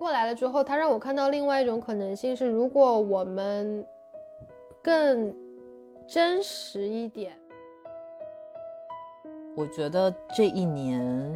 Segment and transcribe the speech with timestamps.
[0.00, 3.86] 过来了之后，他让我看到另外一种可能性是，如果我们
[4.82, 5.30] 更
[6.08, 7.38] 真实一点。
[9.54, 11.30] 我觉得这一年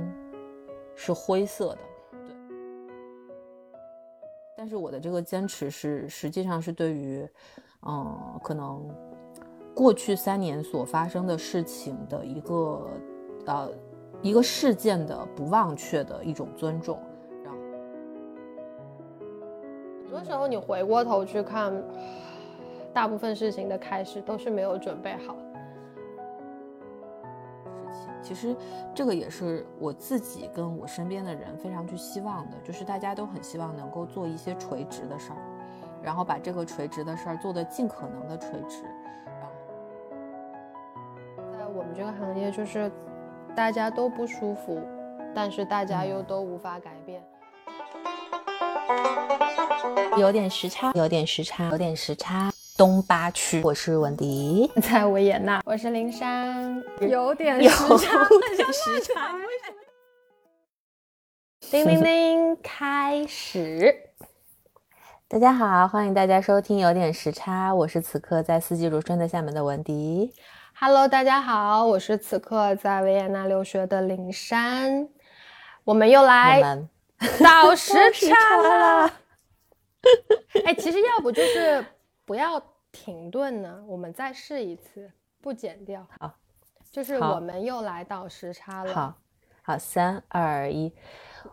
[0.94, 1.78] 是灰色的，
[2.26, 2.34] 对。
[4.56, 7.28] 但是我的这个坚持是，实际上是对于，
[7.86, 8.82] 嗯，可能
[9.74, 12.88] 过去三年所发生的事情的一个，
[13.44, 13.70] 呃，
[14.22, 16.98] 一个事件的不忘却的一种尊重。
[20.24, 21.72] 时候你回过头去看，
[22.92, 25.36] 大部分事情的开始都是没有准备好。
[28.22, 28.56] 其实，
[28.94, 35.38] 这个也是我自己跟我身边的人非常去希望的，就是大家都很希望能够做一些垂直的事儿，
[36.02, 38.82] 然后把这个垂直的事儿做得尽可能的垂直。
[41.36, 42.90] 然后，在我们这个行业，就是
[43.54, 44.80] 大家都不舒服，
[45.34, 47.22] 但是大家又都无法改变。
[50.16, 52.52] 有点时差，有点时差，有点时差。
[52.76, 59.34] 东八区，我是文迪， 在维也纳，我是灵珊，有点时差，有点时差。
[61.70, 63.94] 叮铃铃，开始。
[65.28, 70.32] 大家好，欢迎大家收听有点时差，我是此刻在四季如春的厦门的文迪。
[70.78, 75.08] Hello，大家好，我是此刻在维也纳留学的灵珊。
[75.84, 76.60] 我们又来
[77.40, 79.12] 倒时差了。
[80.64, 81.84] 哎，其实要不就是。
[82.26, 82.58] 不要
[82.90, 86.06] 停顿呢，我们再试一次，不剪掉。
[86.18, 86.34] 好，
[86.90, 88.94] 就是我们又来倒时差了。
[88.94, 89.14] 好，
[89.60, 90.90] 好，三二一，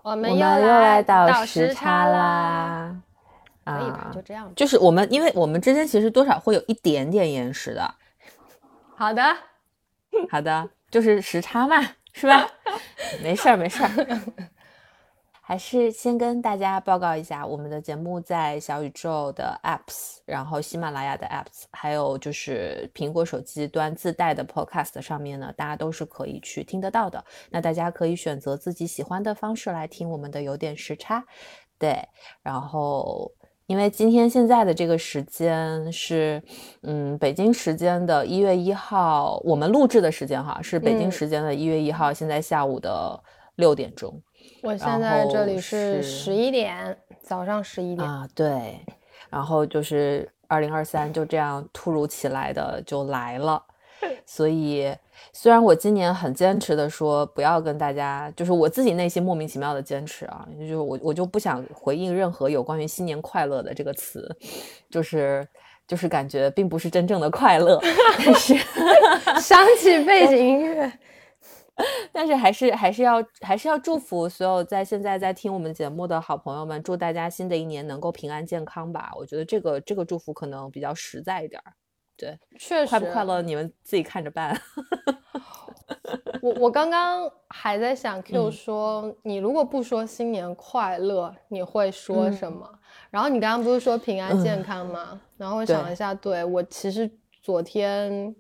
[0.02, 2.96] 我们又来倒时差啦。
[3.66, 4.12] 可以吧？
[4.14, 4.50] 就这样。
[4.56, 7.96] 就是我们，因为我们之间其实多少会有一点点延时的。
[8.96, 9.22] 好的，
[10.30, 12.48] 好的，就是时差嘛，是吧？
[13.22, 13.90] 没事儿，没事儿。
[15.52, 27.22] 还是先跟大家报告一下，我们的节目在小宇宙的 apps，然后喜马拉雅的 apps，还有就是苹果手机端自带的 podcast 上面呢，大家都是可以去听得到的。
[27.50, 31.22] 那大家可以选择自己喜欢的方式来听我们的，有点时差。
[31.78, 32.02] 对，
[32.42, 33.30] 然后
[33.66, 36.42] 因为今天现在的这个时间是，
[36.84, 43.22] 嗯，北京时间的一月一号，我们录制的时间哈是北京时间的一月一号，现在下午的
[43.56, 44.18] 六点钟。
[44.62, 48.80] 我现在这里是十一点，早上十一点啊，对，
[49.30, 53.64] 然后就是二零二三就这样突如其来的就来了，
[54.26, 54.94] 所以
[55.34, 64.30] 虽然我今年很坚持的说不要跟大家，就是我自己内心莫名其妙的坚持啊，就是我我就不想回应任何有关于新年快乐的这个词，
[64.90, 65.48] 就是
[65.88, 67.80] 就是感觉并不是真正的快乐，
[68.18, 68.56] 但是
[69.42, 70.92] 想起背景音乐。
[72.12, 79.12] 但是还是还是要还是要祝福所有在现在在听我们节目的好朋友们，祝大家新的一年能够平安健康吧。
[79.16, 81.74] 我觉得这个这个祝福可能比较实在一点儿。
[82.18, 84.60] 对，确实快不快乐你们自己看着办。
[86.42, 92.70] 我我刚刚还在想， Q 说你如果不说新年快乐，你会说什么？
[93.10, 95.20] 然后你刚刚不是说平安健康吗？
[95.38, 97.10] 然后我想了一下，对我其实
[97.42, 98.36] 昨天。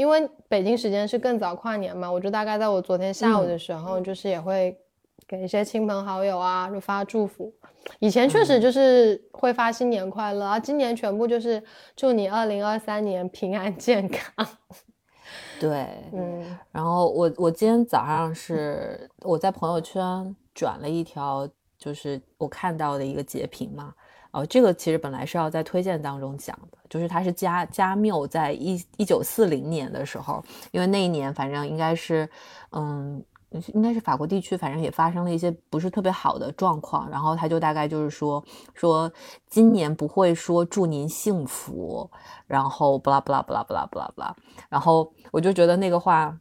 [0.00, 4.74] 因为北京时间是更早跨年嘛，我就大概在我昨天下午的时候，就是也会
[5.28, 7.52] 给一些亲朋好友啊，就发祝福。
[7.98, 11.62] 以前确实就是会发新年快乐啊，今年全部就是
[11.94, 14.46] 祝你二零二三年平安健康。
[15.60, 16.58] 对，嗯。
[16.72, 21.46] 然后我我今天早上是我在朋友圈转了一条，
[21.78, 23.92] 就是我看到的一个截屏嘛。
[24.32, 32.28] 哦，这个其实本来是要在推荐当中讲的，就是他是加加缪在一一九四零年的时候，因为那一年反正应该是，
[32.72, 33.22] 嗯，
[33.74, 39.12] 应该是法国地区，反正也发生了一些不是特别好的状况，然后他就大概就是说说
[39.48, 42.08] 今年不会说祝您幸福，
[42.46, 44.36] 然后不啦不啦不啦不啦不啦不啦，
[44.68, 46.38] 然后我就觉得那个话。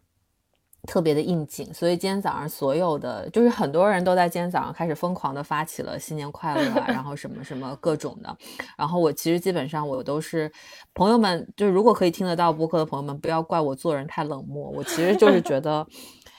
[0.88, 8.36] 特别的应景，所以今天早上所有的就是很多人都在今天早上开始疯狂的发起了新年快乐啊， 然后什么什么各种的。
[8.77, 10.51] 然后我其实基本上我都是
[10.94, 14.69] 朋友们，就是如果可以听得到播客的朋友们，不要怪我做人太冷漠。
[14.69, 15.86] 我其实就是觉得，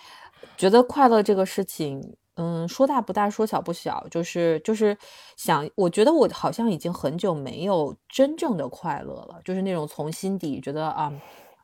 [0.57, 4.97] 觉得快乐这个事情，嗯，说大不大，说小不小，就是就是
[5.37, 11.13] 想，我觉得我好像已经很久没有真正的快乐了，就是那种从心底觉得啊。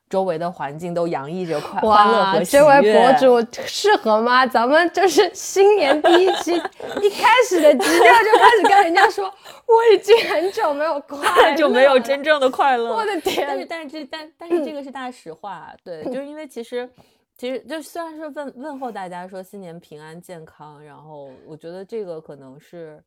[0.08, 2.62] 周围的环境都洋溢着快欢乐和喜悦。
[2.62, 4.46] 这位博主适合吗？
[4.46, 6.54] 咱们就是新年第一期
[7.02, 9.24] 一开始的基调就开始跟人家说，
[9.66, 12.94] 我已经很久没有快乐，就没有真正的快乐。
[12.94, 13.46] 我的天！
[13.48, 16.88] 但是但是这但但是这个是大实话，对， 就是因为其实
[17.36, 23.02] 其实就虽然是问问候大家说新年平安健康，然后我觉得这个可能是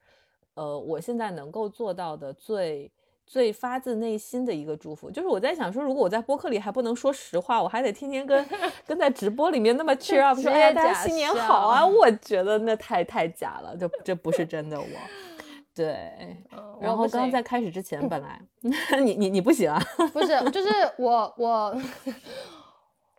[0.55, 2.91] 呃，我现在能够做到的最
[3.29, 8.43] 最发自内心的一个祝福，就是我在想说，如果我在播客里还不能说实话，我还得天天跟
[8.87, 14.85] 跟在直播里面那么 cheer up 说哎大家新年好啊，我觉得那太太假了，就这不是真的我。
[15.75, 16.35] 对，
[16.81, 18.41] 然后刚刚在开始之前，本来
[18.99, 19.79] 你你你不行啊，
[20.11, 20.67] 不是，就是
[20.97, 21.81] 我 我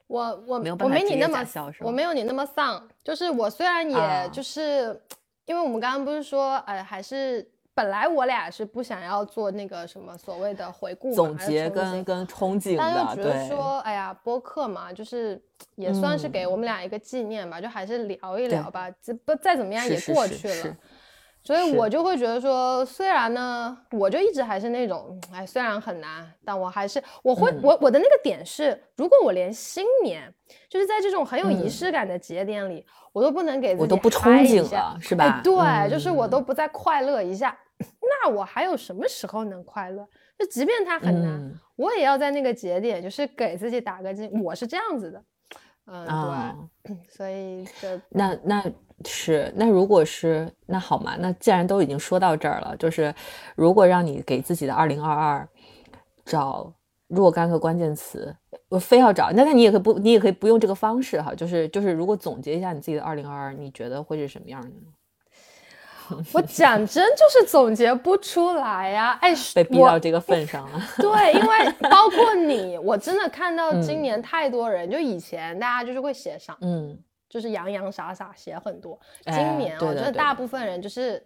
[0.09, 1.47] 我我没我没你那么
[1.83, 5.01] 我没有你那么丧，就是我虽然也就是
[5.47, 7.49] 因为我们刚刚不是说，哎，还是
[7.81, 15.43] 本来我俩是不想要做那个什么所谓的回顾总结跟跟憧憬的，但又觉得说，哎呀，播客嘛，就是
[15.77, 20.77] 也算是给我们俩一个纪念吧，就还是聊一聊吧，这不再怎么样也过去了。
[21.43, 30.31] 所以我就会觉得说，虽然呢，我就一直还是那种，哎，虽然很难，但我还是我会我我的那个点是，如果我连新年
[30.69, 35.15] 就是在这种很有仪式感的节点里，我都不能给自己我都不憧憬了，是。
[35.15, 35.41] 吧？
[35.43, 37.57] 对，就是我都不再快乐一下，
[38.01, 40.07] 那我还有什么时候能快乐？
[40.39, 44.31] 就即便它很难，我也要在那个节点，就是给自己打个劲。
[44.43, 45.25] 我是这样子的，
[45.87, 48.65] 嗯，对，所以就那那。
[49.07, 51.17] 是，那如果是那好嘛？
[51.19, 53.15] 那既然都已经说到这儿了，就是
[53.57, 55.49] 如果让你给自己的二零二二
[56.27, 56.71] 找
[57.09, 58.37] 若干个关键词，
[58.69, 61.35] 我非要找，那那你也可以不，你也可以不用这个方式哈。
[61.35, 64.93] 就是就是，如果总结一下你自己的二零二二，你觉得会是什么样的呢？
[66.33, 69.19] 我讲真就是总结不出来呀！
[69.21, 70.81] 哎，被逼到这个份上了。
[70.99, 76.99] 对，因为包括你，我真的看到今年太多人，就以前大家就是会写上，嗯。
[77.29, 81.25] 就是洋洋洒洒写很多，今年我觉得大部分人就是，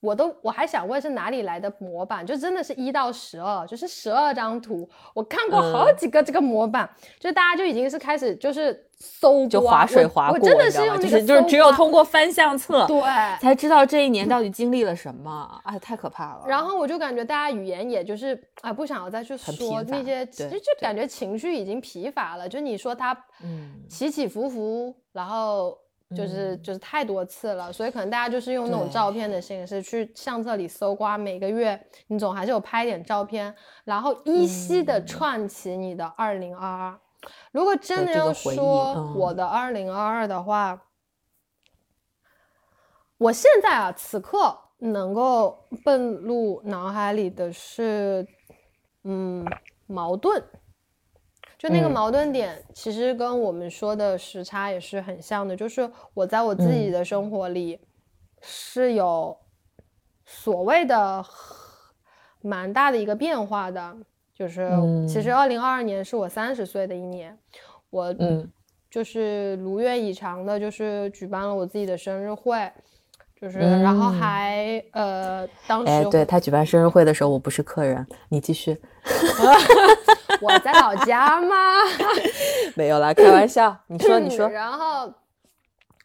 [0.00, 6.88] 我都我还想问是哪里来的模板，就真的是一到十二，就是十二张图，我看过好几个这个模板，
[7.18, 13.00] 就大家就已经是开始就是搜，就划水划过，真的是用那个，就是只有通过翻相册，对，
[13.40, 16.44] 才知道这一年到底经历了什么，哎，太可怕了。
[16.46, 24.94] 然后我就感觉大家语言也就是啊，不想要再去说那些，就就感觉情绪已经疲乏了，就你说他嗯起起伏伏。
[25.12, 25.74] 然后
[26.14, 33.52] 就是就是太多次了，所以可能大家就是用那种照片的形式去相册里搜刮，每个月你总还是有拍点照片，
[33.84, 37.00] 然后依稀的串起你的二零二二。
[37.50, 40.80] 如果真的要说我的二零二二的话，
[43.18, 48.24] 我现在啊此刻能够奔入脑海里的是，
[49.02, 49.44] 嗯，
[49.86, 50.40] 矛盾。
[51.66, 55.56] 就那个矛盾点，其实跟我们说的时差也是很像的。
[55.56, 57.80] 就是我在我自己的生活里
[58.40, 59.36] 是有
[60.24, 61.24] 所谓的
[62.40, 63.96] 蛮大的一个变化的。
[64.32, 64.70] 就是
[65.08, 67.36] 其实二零二二年是我三十岁的一年，
[67.90, 68.48] 我嗯
[68.90, 72.70] 就是如愿以偿的，就是举办了我自己的生日会，
[73.40, 78.78] 就是然后还呃当时哎，对他举办生日会的时候，我不是客人，你继续。
[80.40, 81.54] 我在老家吗？
[82.74, 83.76] 没有啦，开玩笑。
[83.86, 84.48] 你说，你说。
[84.48, 85.12] 然后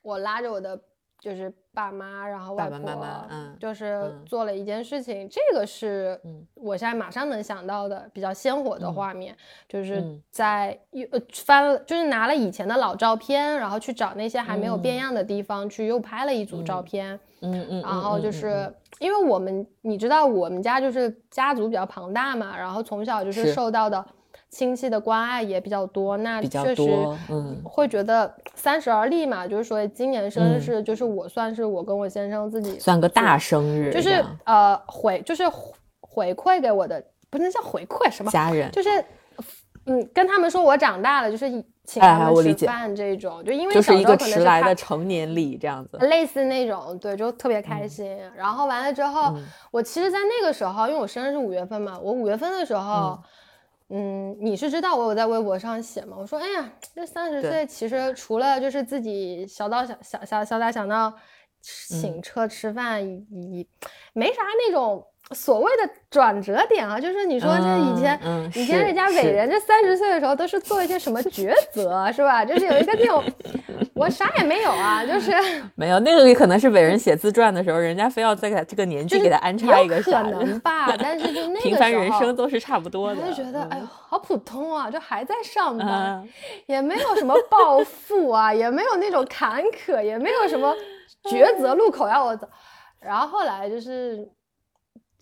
[0.02, 0.80] 我拉着我的
[1.20, 5.30] 就是爸妈，然后外婆，嗯，就是做了一件事情。
[5.30, 6.20] 这个是
[6.54, 9.36] 我现在马上能想到的比较鲜活的画面，
[9.68, 11.06] 就是在又
[11.46, 17.20] 翻，就是拿了以前的老照片，然后去找那些还没有变样的地方，去又拍了一组照片。
[17.42, 17.82] 嗯嗯。
[17.82, 24.04] 然后就是因为我们，你知道我们家就是家族比较庞大嘛，然后从小就是受到的。
[24.52, 26.84] 亲戚的关爱也比较多，那确实，
[27.30, 35.44] 嗯，会觉得三十而立嘛，就是说今年生日是，就是我算是我跟我先生自己算个大生日，就是呃回就是
[36.02, 38.90] 回馈给我的，不能叫回馈什么家人，就是
[39.86, 41.50] 嗯跟他们说我长大了，就是
[41.86, 48.18] 请他们吃饭这种，就因为就是一个迟来的成年礼这样子，类似那种，对，就特别开心。
[48.36, 49.34] 然后完了之后，
[49.72, 53.18] 我其实，在那个时候，因为我生日是五月份嘛，我五月份的时候。
[53.94, 56.16] 嗯，你是知道我有在微博上写吗？
[56.18, 61.14] 我说，哎呀，这三十岁其实除了就是自己小到小小小小打小闹，
[61.62, 63.68] 请车吃饭，一
[64.14, 66.98] 没啥那种所谓的转折点啊。
[67.00, 68.20] 就是你说这以前
[68.56, 72.46] 以前人家伟人这三十岁的时候都是做一些什么抉择，是吧？
[72.46, 73.22] 就是有一个那种。
[74.02, 75.32] 我啥也没有啊，就是
[75.76, 83.22] 没有那个，也可能是伟人写自传的时候，人家非要在这个年纪给他安插一个啥可能吧， 但是就那个平凡人生都是差不多的。
[83.28, 86.28] 就觉得哎呦，好普通啊，就还在上班，
[86.66, 90.76] 也没有什么抱负啊，也没有那种坎坷，也没有什么
[91.26, 92.50] 抉择路口要我走。
[93.00, 94.28] 然后后来就是，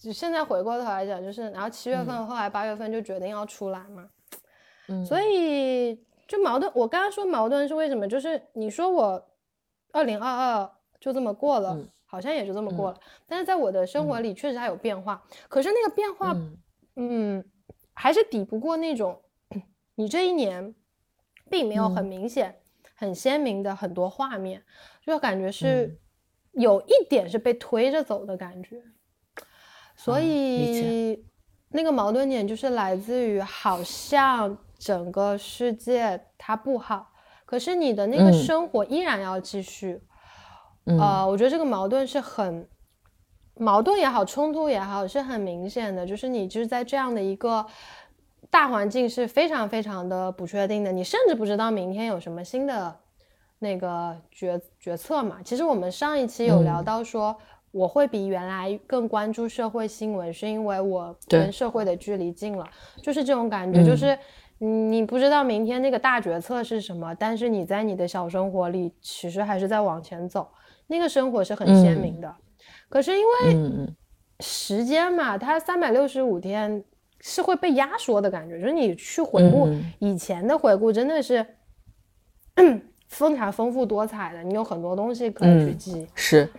[0.01, 4.05] 就现在回过头来讲，就是然后七月份，后来八月份就决定要出来嘛，
[4.87, 5.99] 嗯，所以。
[6.29, 8.07] 就矛盾，我刚刚说矛盾是为什么？
[8.07, 9.29] 就是你说我
[9.91, 12.99] 二零二二就这么过了，好像也就这么过了。
[13.25, 15.23] 但是在我的生活里，确实还有变化。
[15.47, 16.37] 可是那个变化，
[16.95, 17.43] 嗯，
[17.93, 19.19] 还是抵不过那种
[19.95, 20.75] 你这一年
[21.49, 22.61] 并没有很明显、
[22.93, 24.63] 很鲜明的很多画面，
[25.03, 25.99] 就感觉是
[26.51, 28.83] 有一点是被推着走的感觉。
[29.95, 31.25] 所以
[31.69, 37.11] 那个矛盾点就是来自于，好像整个世界它不好，
[37.45, 40.01] 可是你的那个生活依然要继续。
[40.85, 42.67] 呃，我觉得这个矛盾是很
[43.55, 46.03] 矛盾也好，冲突也好，是很明显的。
[46.03, 47.63] 就是你就是在这样的一个
[48.49, 52.97] 大环境是非常非常的不确定的，你甚至不知道明天有什么新的
[53.59, 55.37] 那个决决策嘛。
[55.43, 57.37] 其实我们上一期有聊到说，
[57.69, 62.67] 我会比原来更关注社会新闻，是因为我跟社会的距离近了，
[63.03, 64.17] 就是这种感觉，就是
[64.59, 70.49] 你不知道明天那个大决策是什么，但是你在你的小生活里，其实还是在往前走。
[70.87, 72.35] 那个生活是很鲜明的，
[72.89, 73.87] 可是因为
[74.39, 76.83] 时间嘛，它三百六十五天
[77.21, 81.45] 是会被压缩的感觉，就是你去回顾以前的回顾，真的是
[83.07, 86.07] 非常丰富多彩的，你有很多东西可以去记。
[86.15, 86.49] 是，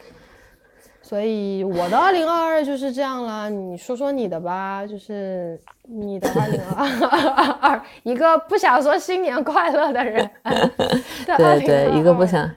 [1.11, 3.51] 所以我的二零二二就是这样了。
[3.51, 10.31] 你说说你的吧，就是你的二零二二，一个不想说新年快乐的人。
[11.27, 12.49] 对对，一个不想。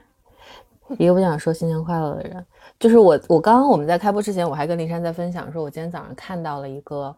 [0.98, 2.46] 一个不想说新年快乐的人，
[2.78, 3.18] 就是我。
[3.28, 7.12] 我刚刚我们在开播之前，我还跟林珊在分享，说我今天早上看到了一个，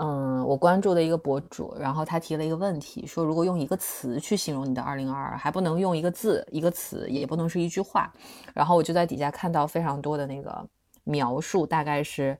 [0.00, 8.12] 嗯，我关注的一个博主，然后他提了一个问题，说如果用一个词去形容你的二零二二，还不能用一个字、一个词，也不能是一句话。
[8.54, 10.66] 然后我就在底下看到非常多的那个
[11.04, 12.38] 描述，大概是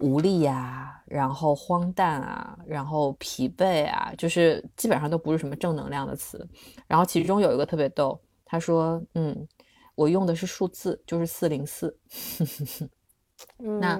[0.00, 6.44] 无力呀，然后荒诞啊，然后疲惫啊，就是基本上都不是什么正能量的词。
[6.86, 9.46] 然后其中有一个特别逗，他说，嗯。
[9.96, 11.98] 我用的是数字，就是四零四。
[13.56, 13.98] 那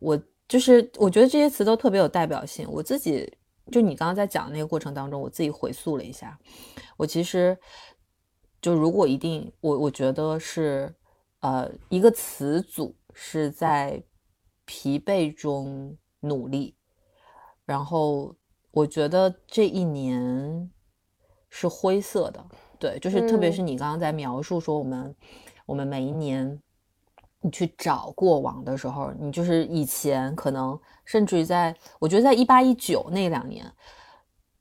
[0.00, 0.20] 我
[0.54, 2.64] 就是我觉得这些词都特别有代表性。
[2.70, 3.28] 我自己
[3.72, 6.38] 就你刚刚在讲的那个过程当中，我自己回溯了一下，
[6.96, 7.58] 我其实
[8.62, 10.94] 就如果一定，我我觉得是
[11.40, 14.00] 呃一个词组是在
[14.64, 16.76] 疲惫中努力，
[17.64, 18.36] 然后
[18.70, 20.70] 我觉得这一年
[21.50, 22.46] 是灰色的。
[22.78, 25.16] 对，就是特别是你刚刚在描述说我们，
[25.66, 26.62] 我们每一年
[27.44, 33.64] 你去找过往的时候，你就是以前可能甚至于在，我觉得在一八一九那两年，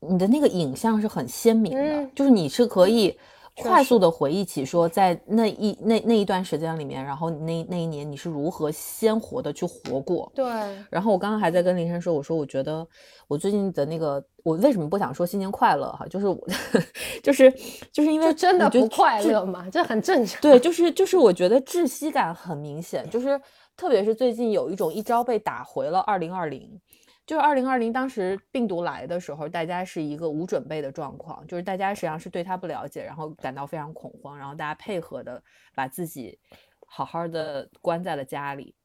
[0.01, 3.17] 你的那个影像是很鲜明的，就是你是可以。
[3.55, 10.31] 快速的回忆起说，在那一那那一段时间里面，然后那那一年你是如何鲜活的去活过？
[10.33, 10.45] 对。
[10.89, 12.85] 然后我刚刚还在跟林珊说，我说我觉得
[13.27, 16.05] 我最近的那个，我为什么不想说新年快乐哈？
[16.07, 16.37] 就是我，
[17.21, 17.51] 就是
[17.91, 20.41] 就是因为真的不快乐嘛，这很正常。
[20.41, 23.39] 对，就是就是我觉得窒息感很明显，就是
[23.77, 26.79] 特别是最近有一种一朝被打回了二零二零。
[27.25, 35.41] 就是二零二零当时病毒来的时候，大家是一个无准备的状况，就是大家实际上是对它不了解，然后感到非常恐慌，然后大家配合的
[35.73, 36.37] 把自己
[36.85, 38.75] 好好的关在了家里，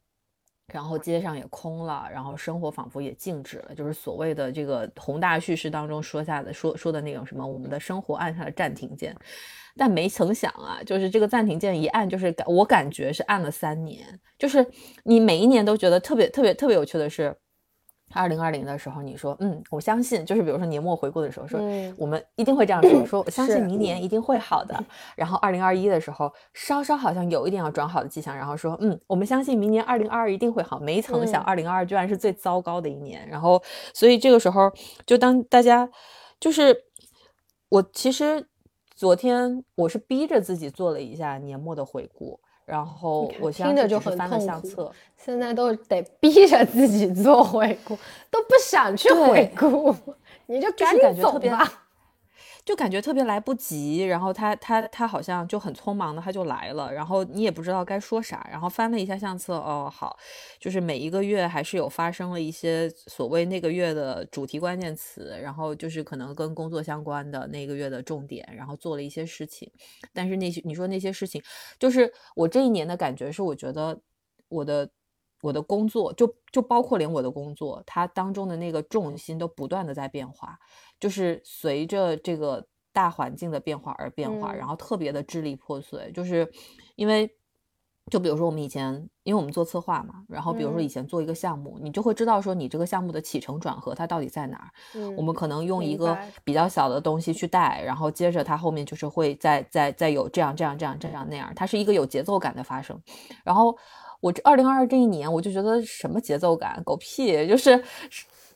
[0.73, 9.13] 然后街上也空了，然后生活仿佛也静止了，就是所谓的这个宏大叙事当中说下的说说的那种什么，我们的生活按下了暂停键，
[9.77, 14.65] 但没曾想啊，就是这个暂停键一按，就是感我感觉是按了三年，就是
[15.03, 17.37] 你每一年都觉得特别特别特别有趣的是。
[18.13, 21.61] 二零二零的时候，你说，嗯，我相信，就是比如说年末回顾的时候，说
[21.97, 24.83] 我们一定会这样说， 说我相信明年一定会好的。
[25.15, 30.79] 然后二零二一的时候，稍稍好像有一点要转好的迹象，然后说，嗯，我们相信明年二零二二一定会好。
[30.79, 33.29] 没曾想，二零二二居然是最糟糕的一年。
[33.29, 33.63] 然后，
[33.93, 34.73] 所以这个时候，
[35.05, 35.89] 就当大家，
[36.41, 36.85] 就是
[37.69, 38.47] 我其实
[38.95, 42.41] 昨天我是逼着自己做了一下年末的回顾。
[42.69, 47.99] 然后我听着就很痛苦，现在都得逼着自己做回顾，
[48.31, 49.97] 都不想去回顾，
[50.45, 51.88] 你就赶紧走吧。
[52.69, 60.15] 就感觉特别来不及，然后他他他好像就很匆忙的他就来了，然后你也不知道该说啥，然后翻了一下相册，哦好，
[60.61, 69.73] 就是每一个月还是有发生了一些所谓那个月的主题关键词，然后就是可能跟工作相关的那个月的重点，然后做了一些事情，
[70.13, 71.43] 但是那些你说那些事情，
[71.79, 73.99] 就是我这一年的感觉是，我觉得
[74.51, 74.91] 我的
[75.43, 80.59] 我的工作就就包括连我的工作，它当中的那个重心都不断的在变化。
[80.99, 86.11] 就是随着这个大环境的变化而变化，然后特别的支离破碎。
[86.13, 86.51] 就是
[86.97, 87.31] 因为
[88.11, 88.93] 就比如说我们以前，
[89.23, 94.71] 因为我们做策划嘛，然后比如说以前做一个项目，你就会知道说你这个项目的起承转合它到底在哪儿。
[94.95, 103.01] 嗯，我们可能用一个比较小的东西去带，然后接着它后面就是会再再再有这样这样这样这样那样，它是一个有节奏感的发生。
[103.45, 103.77] 然后
[104.21, 107.83] 我这二零二二这一年，我就觉得什么节奏感，狗屁，就是。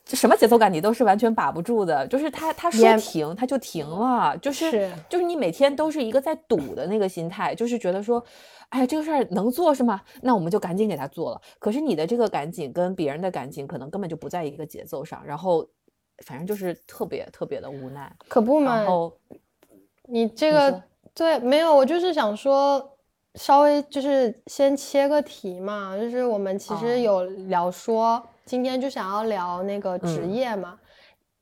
[0.05, 8.21] 就什么节奏感你都是完全把不住的，就是他他说停他就停了，就是就是你每天都是一个在赌的那个心态，就是觉得说，
[8.67, 10.01] 哎这个事儿能做是吗？
[10.21, 11.41] 那我们就赶紧给他做了。
[11.57, 15.65] 可是你的这个赶紧跟别人的赶紧可能根本就不在一个节奏上，然后
[16.25, 18.13] 反正就是特别特别的无奈。
[18.27, 19.17] 可不嘛，然后
[20.09, 20.83] 你这个
[21.15, 22.92] 对没有，我就是想说，
[23.35, 28.21] 稍微就是先切个题嘛，就是我们其实有聊说。
[28.45, 30.77] 今天就想要聊那个职业嘛，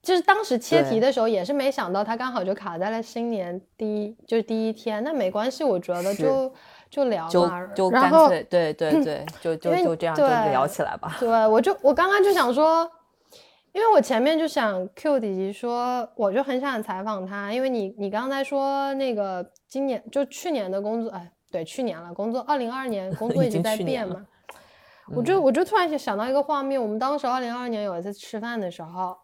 [0.04, 5.04] 就是当时切题的时候也是没想到，他刚好就卡在了新年第一，就是第一天。
[5.04, 6.54] 那没关系，我觉得就
[6.92, 11.18] 就聊嘛，就干脆对对对， 就就就这样就聊起来吧。
[11.20, 12.88] 对，我就我刚刚就想说，
[13.72, 24.26] 因为我前面就想 Q 弟弟说，我就很想采访他，因为你你刚才说那个今年就去年的工作，哎，对，去年了工作，二零二二年 工作一直在变嘛。
[25.14, 29.18] 我就我就突然想到一个画面，我们当时二零二二年有一次吃饭的时候，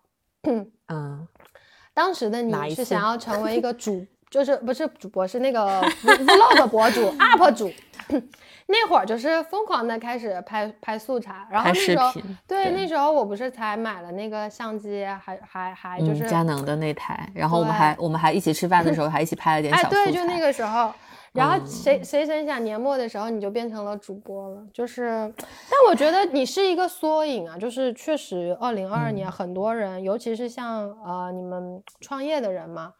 [0.90, 1.26] 嗯，
[1.94, 7.72] 当时的你是想要成为一个 主，就是不是主播，是那个 vlog 博主 UP 主，
[8.68, 12.12] 那会儿就是疯狂的开始拍拍素材，然后那时候
[12.46, 20.92] 对那时候我不是才买了那个相机，还还还就是佳能的那台，然后我们还我们还一起吃饭的时候还一起拍了点小素材，对，就那个时候。
[21.38, 32.92] 然后谁谁谁想年末的时候你就变成了主播了，就是，但我觉得你是一个缩影啊，就是确实二零二二年很多人，尤其是像呃你们创业的人嘛，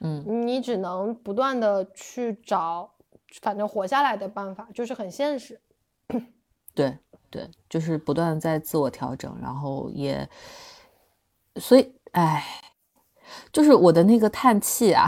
[0.00, 2.90] 嗯，你只能不断的去找，
[3.42, 5.60] 反正活下来的办法，就是很现实。
[6.74, 6.96] 对
[7.28, 10.26] 对，就是不断在自我调整，然后也，
[11.56, 12.42] 所以哎，
[13.52, 15.06] 就是我的那个叹气啊。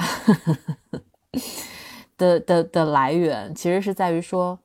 [2.21, 4.59] 的的的来源其实是在于说，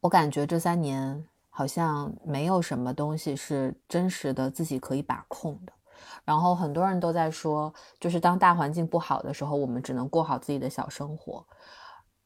[0.00, 5.72] 我感觉这三年好像没有什么东西是真实的自己可以把控的。
[6.24, 11.44] 然后很多人都在说，就是当大环境不好的时候，我们只能过好自己的小生活。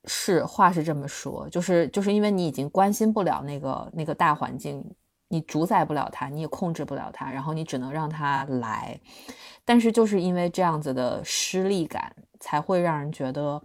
[0.05, 4.85] 是话是这么说，就是就是因为你已经关心不了那个那个大环境，
[5.31, 9.01] 你主宰不了它，你也控制不了它，然后你只能让它来。
[9.65, 12.15] 但是就是因为这样子的失利感。
[12.43, 13.61] 才会让人觉得，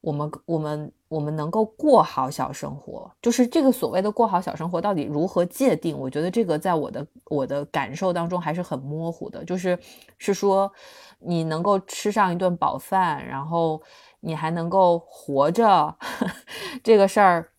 [0.00, 5.94] 我们我们我们能够过好小生活，就是这个所谓的过好小生活到底如何界定？
[5.94, 9.44] 我觉得这个在我的我的感受当中还是很模糊的。
[9.44, 9.78] 就是
[10.16, 10.72] 是说，
[11.18, 13.78] 你能够吃上一顿饱饭，然后
[14.20, 15.94] 你还能够活着，
[16.82, 17.50] 这个事儿，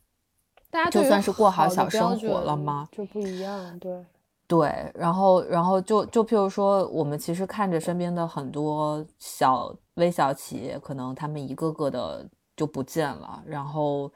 [0.71, 2.87] 大家就算是过好小生活了吗？
[2.91, 4.05] 就不一样，对。
[4.47, 14.11] 对，然后，然后就就譬如说，我们其实看着身边的很多小微小企业，可能他们一个个的就不见了，然后，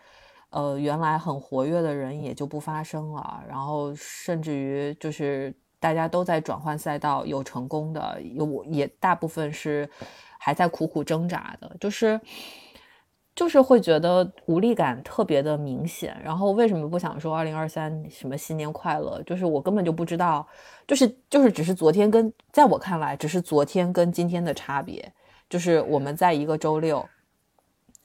[0.50, 9.88] 呃，原来很活跃的人也就不发声了，然后甚至于就是大家都在转换赛道，有成功的，有也大部分是
[10.39, 12.20] 还在苦苦挣扎的，就是。
[13.36, 19.19] 就是会觉得无力感特别的明显，然后为什么不想说二零二三什么新年快乐？
[19.24, 20.48] 就是我根本就不知道，
[20.88, 25.12] 就是就是只是昨天跟在我看来，只是昨天跟今天的差别，
[25.50, 27.04] 就是我们在一个周六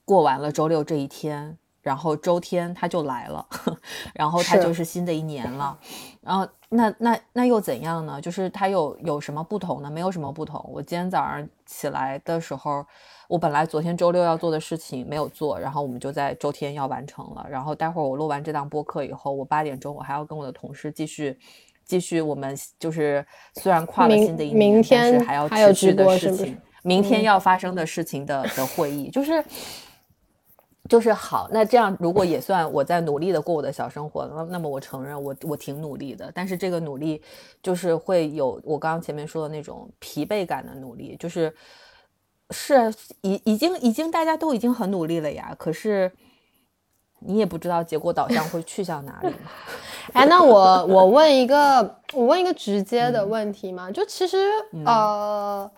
[0.06, 3.46] 过完了周六这一天，然后周天他就来了，
[4.14, 5.78] 然后他就是新的一年了，
[6.22, 8.18] 然后那那那又怎样呢？
[8.18, 9.90] 就是他有有什么不同呢？
[9.90, 10.66] 没有什么不同。
[10.72, 12.86] 我今天早上起来的时候。
[13.28, 17.46] 我本来昨天周六要做的事情没有做，然后我们就在周天要完成了。
[17.48, 21.38] 然后待会儿我录完这档播客以后，我八点钟我还要跟我的同事继续，
[21.84, 23.24] 继续我们就是
[23.56, 29.44] 虽然跨了新的一年，但是还要持续的事情，明天要发生的事情的的会议，就是
[30.88, 31.50] 就是好。
[31.52, 37.22] 那这样如果也算我在努力的过我的小生活，那那么我承认我我挺努力的，但是这个努力
[37.62, 41.54] 就是会有我刚刚前面说的那种疲惫感的努力，就是。
[42.50, 46.10] 是，已已经已经大家都已经很努力了呀，可是
[47.18, 49.32] 你也不知道结果导向会去向哪里。
[50.14, 54.38] 哎，那我我问一个，我问一个直接的问题嘛，就其实
[54.86, 55.70] 呃，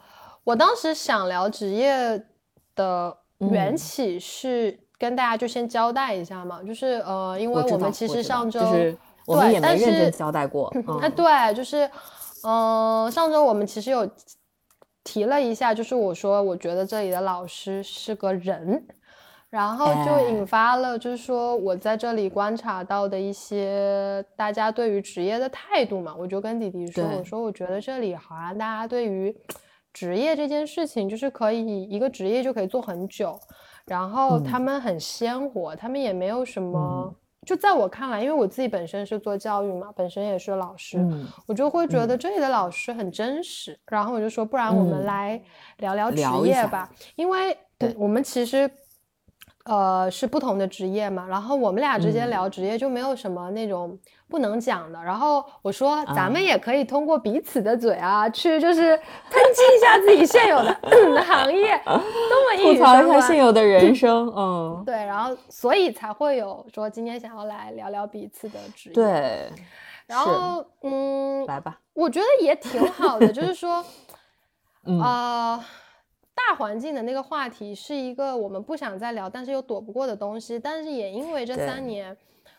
[0.45, 2.23] 我当时想聊职业
[2.77, 8.61] 的缘起是跟大家就先交代一下嘛，就是呃，因为我们其实上周
[9.27, 10.73] 我们也没认真交代过。
[11.03, 11.91] 哎，对，就是
[12.45, 14.09] 嗯，上周我们其实有。
[15.03, 18.87] 提了一下，就是我说，我觉得这里的老师是个人，
[19.49, 29.35] 然后就引发了，就是说我在这里观察到的一些大家对于职业的态度嘛，我就跟弟弟说，我说我觉得这里好像大家对于
[29.93, 33.41] 职业这件事情，就是可以一个职业就可以做很久，
[33.87, 37.13] 然后他们很鲜活，他们也没有什么，
[37.47, 40.99] 就在我看来，因为我自己本身是做教育嘛，本身也是老师，
[41.47, 45.43] 我就会觉得这里的老师很真实，然后我就说，不然我们来
[45.79, 47.57] 聊聊职业吧，因为
[47.97, 48.71] 我们其实。
[49.71, 53.97] 呃，是不同的职业嘛，然后我们俩之间聊职业就没有什么那种
[54.29, 55.01] 不能讲的。
[55.01, 58.97] 然后我说，咱们也可以通过彼此的嘴啊，去就是
[59.31, 60.77] 抨击一下自己现有的
[61.23, 69.53] 行业，多么一吐槽一下现有的人生， 嗯，对，然后所以才会有说今天想要来聊聊彼此的职业，对，
[70.09, 73.85] 然后嗯，来吧，我觉得也挺好的，就是说，
[75.01, 75.65] 啊。
[76.35, 80.59] 大环境的那个话题是一个我们不想再聊，但是又躲不过的东西。
[80.59, 82.17] 但是也因为这三年，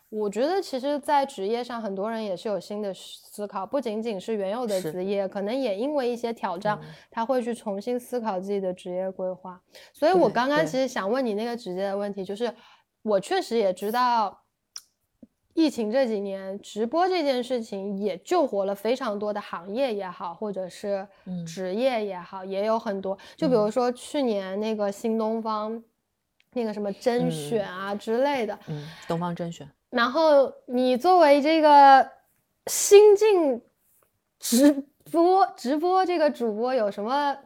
[0.09, 6.79] 我觉得其实，在职业上，很多人也是有新的思考，不仅仅是原有的职业，可能也因为一些挑战，
[7.09, 9.61] 他会去重新思考自己的职业规划。
[9.93, 12.53] 所以我刚刚其实想问你那个直接的问题，就是
[13.01, 14.40] 我确实也知道。
[15.53, 21.07] 疫情这几年，直播这件事情也救活了非常多的行业也好，或者是
[21.45, 23.17] 职业也好，也有很多。
[23.35, 25.83] 就比如说去年那个新东方，
[26.53, 29.69] 那个什么甄选啊之类的，嗯，东方甄选。
[29.89, 32.09] 然后你作为这个
[32.67, 33.61] 新晋
[34.39, 37.37] 直播直播这个主播，有什么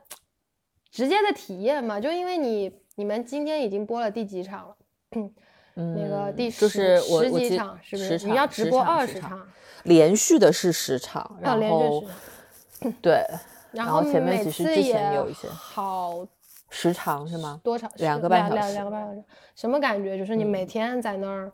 [0.92, 2.00] 直接的体验吗？
[2.00, 4.76] 就因为你你们今天已经播了第几场了？
[5.76, 8.26] 那个第十十几场是不是？
[8.28, 9.46] 你要直播二十场，
[9.84, 12.02] 连续的是十场，然后
[13.02, 13.22] 对，
[13.72, 16.26] 然后前面其实之前有一些好
[16.70, 17.60] 时长是吗？
[17.62, 17.92] 多长？
[17.98, 19.22] 两个半小时，两个半小时。
[19.54, 20.18] 什么感觉？
[20.18, 21.52] 就是你每天在那儿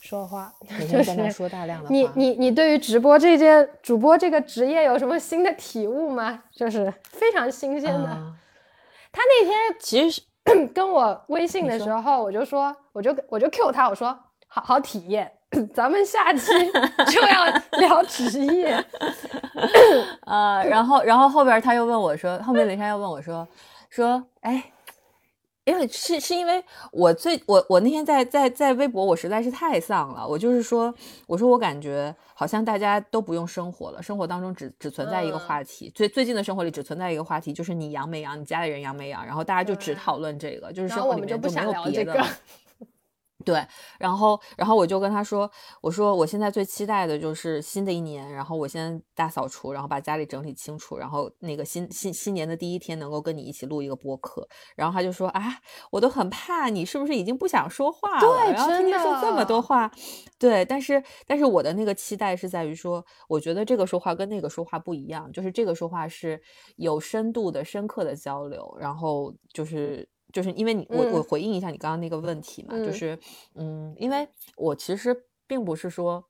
[0.00, 1.94] 说话，每天在那说大量的话。
[1.94, 6.42] 你你你对于直播这件主播这个职业有什么新的体悟吗？
[6.54, 8.08] 就是非常新鲜的。
[9.12, 10.22] 他那天其实。
[10.74, 14.16] 跟我微信的时候，我就说，我就我就 Q 他，我说
[14.48, 15.30] 好好体验，
[15.74, 16.52] 咱们下期
[17.10, 17.46] 就要
[17.78, 18.84] 聊职业。
[20.26, 23.46] 呃，然后然后后边他又问我说，后面林珊又问我说，
[23.90, 24.62] 说哎。
[25.64, 30.92] 因为是是因为我最我我那天在在在微博我实在是太丧了，我就是说
[31.26, 42.26] 我说我感觉好像大家都不用生活了，生活当中只只存在一个话题，最最近的生活里只存在一个话题，就是你阳没阳，你家里人阳没阳，然后大家就只讨论这个，就是生活里面就没有别的。
[43.44, 43.64] 对，
[43.98, 45.50] 然后，然后我就跟他说，
[45.80, 54.48] 我说我现在最期待的就是新的一年，然后我先大扫除，然后把家里整理清楚，然后那个新新新年的第一天能够跟你一起录一个播客。
[54.76, 55.42] 然后他就说，啊，
[55.90, 58.20] 我都很怕你是不是已经不想说话了？
[58.20, 59.90] 对，然后天天说这么多话，
[60.38, 66.40] 对，但是但是我的那个期待是在于说，我觉得这个说话跟那个说话不一样，就是这个说话是
[66.76, 70.08] 有深度的、深刻的交流，然后就是。
[70.32, 73.18] 就是因为你我我回应一下你刚刚那个问题嘛，就是
[73.54, 76.24] 嗯，因为我其实并不是说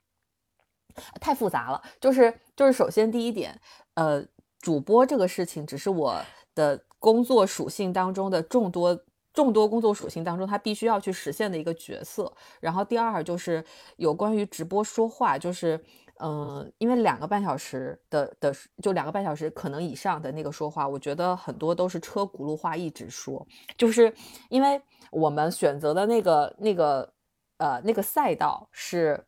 [1.20, 3.60] 太复杂了，就是就是首先第一点，
[3.94, 4.24] 呃，
[4.60, 6.20] 主播这个事情只是我
[6.54, 12.32] 的工作属性当中的众多众多工作属性当中，他必须要去实现的一个角色。
[12.60, 13.64] 然后第二就是
[13.96, 15.80] 有关于直播说话，就是。
[16.20, 23.46] 嗯，因为两个半小时的的就两个半小时可能以上的那个说话，我觉得很多都是车轱辘话一直说，
[23.76, 24.12] 就是
[24.48, 27.12] 因为我们选择的那个那个
[27.58, 29.24] 呃那个赛道是。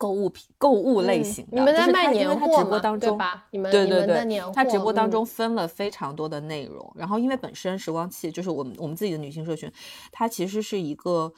[0.00, 2.80] 购物品、购物类型的，你们在卖年货吗？
[2.98, 3.46] 对吧？
[3.50, 6.90] 你们对对对，他直播当中分了非常多的内容。
[6.96, 9.70] 然后，因为本身时光器就是我们我们自己的女性社群，
[10.10, 11.30] 它其实是一个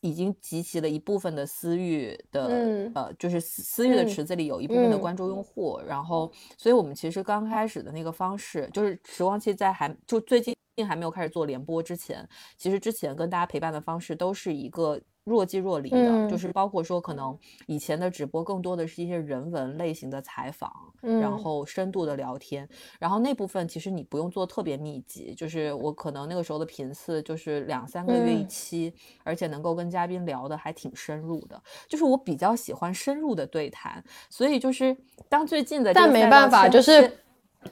[0.00, 2.46] 已经集齐了一部分的私域的，
[2.94, 5.78] 呃，就是私域的池子里有一部分的关注用户。
[5.86, 10.56] 然后，所以我们其实刚开始的那个方式，就是时光器在还就最近
[10.88, 14.98] 还没有开始做联播之前，其实之前跟大家陪伴的方式都是一个。
[15.28, 20.72] 若即若离的，就是包括说，可能以前的直播更多的是一些人文类型的采访，
[21.20, 34.96] 然后深度的聊天，然后那部分其实你不用做特别密集，就是我可能那个时候的频次就是两三个月一期，而且能够跟嘉宾聊的还挺深入的，就是我比较喜欢深入的对谈，所以就是
[35.28, 37.18] 当最近的，但没办法，就是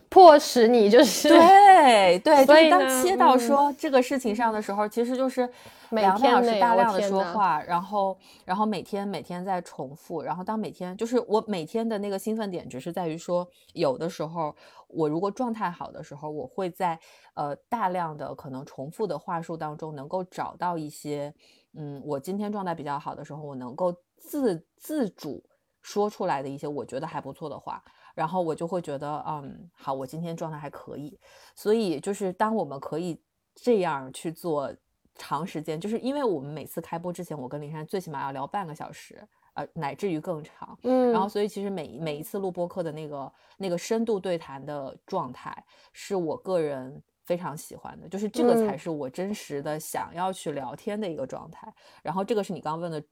[0.09, 3.38] 迫使你就是对对，所以当切到嗯。
[3.38, 5.49] 说这个事情上的时候，其实就是
[5.90, 14.55] 每两个半小时天内我大量的说话，然后然后每天每天在重复，然后当每天就是我每天的那个兴奋点，只是在于说，有的时候
[14.88, 16.99] 我如果状态好的时候，我会在
[17.35, 21.33] 呃大量的可能重复的话术当中，能够找到一些，
[21.75, 25.44] 嗯，我今天状态比较好的时候，我能够自自主
[25.83, 27.83] 说出来的一些我觉得还不错的话。
[28.14, 31.20] 然后我就会觉得，嗯，好，我今天状态还可以。
[31.55, 33.20] 所以就是当我们可以
[33.55, 34.75] 这样去做
[35.16, 40.79] 长时间，就是因为我们每次开播之前，我跟林珊最起码要聊半个小时，呃，乃至于更长。
[40.83, 51.72] 嗯，然后，所以其实每每一次录播课的那个那个深度对谈的状态，是我个人非常喜欢的，就是这个才嗯是我真实的想要去聊天的一个状态。
[52.02, 53.02] 然后，这个是你刚刚问的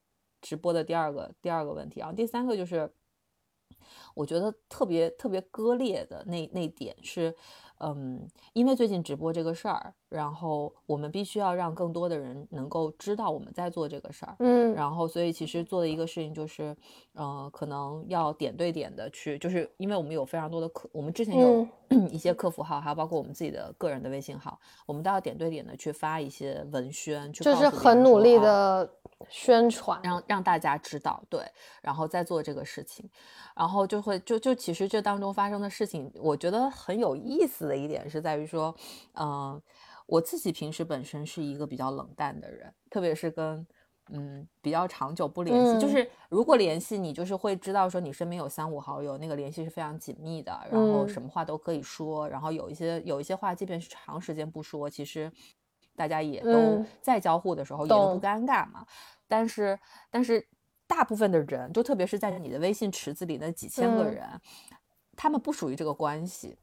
[0.41, 2.91] 直播的第二个第二个问题然后，第三个就是。
[4.13, 7.35] 我觉得特别特别割裂的那那点是，
[7.79, 14.73] 嗯，因为最近直播这个事儿，然后我们必须要让更多的人能够知道我们在做这个事儿，嗯。
[14.73, 16.75] 然后所以其实做的一个事情就是，
[17.13, 21.67] 呃，可能要点对点的去，就是因为我们有非常多的客，我们之前有
[22.11, 28.89] 一些客服号，还有包括我们自己的个人的微信号，我们都要点对点的去发一些文宣，去就是很努力的
[29.29, 31.41] 宣传，让让大家知道，对，
[31.81, 33.09] 然后再做这个事情，
[33.55, 38.75] 然后就会就就其实这当中发生的事情，我觉得很有意思的一点是在于说，
[39.13, 39.61] 嗯、
[40.07, 43.65] 我自己平时本身是一个比较冷淡的人，特别是跟
[44.11, 45.89] 嗯比较长久不联系，就嗯。
[45.89, 51.07] 是如果联系你，就是会知道说你身边有三五好友，那个联系是非常紧密的，然后嗯。
[51.07, 55.31] 什么话都可以说，然后有一些有一些话，即便是长时间不说，其实
[55.95, 56.87] 大家也都嗯。
[57.01, 58.85] 在交互的时候也都不尴尬嘛。
[59.27, 59.79] 但是
[60.11, 60.47] 但是
[60.85, 64.07] 大部分的人，就特别是在你的微信池子里那几千个嗯。
[64.07, 64.39] 人，
[65.17, 66.57] 他们不属于这个关系，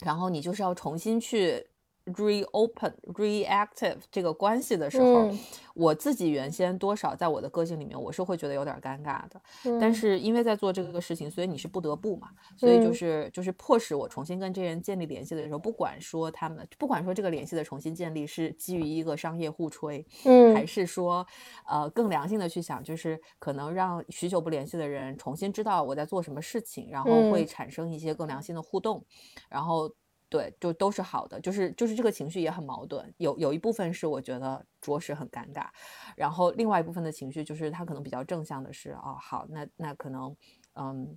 [0.00, 1.68] 然后你就是要重新去
[2.06, 5.38] reopen reactive 这个关系的时候，嗯
[5.74, 9.42] 我自己原先多少在我的个性里面，我是会觉得有点尴尬的。
[9.80, 21.26] 但嗯是因为在做这个事情，所以你是不得不嘛，所以就嗯是就是迫使我重新跟这些人建立联系的时候，不管说他们，不管说这个联系的重新建立是基于一个商业互吹，还嗯是说
[21.66, 29.04] 呃更良性的去想，就是可能让许久不联系的人重新知道我在做什么事情，然后会嗯产生一些更良性的互动，
[29.48, 29.92] 然后。
[30.34, 35.68] 对，就都是好的，就是就是这个情绪也很矛盾，有有一部分是我觉得着实很尴尬，
[36.16, 40.36] 然后另外一部分的情绪就是他可能比较正向的是，哦，好，那那可能，
[40.74, 41.16] 嗯，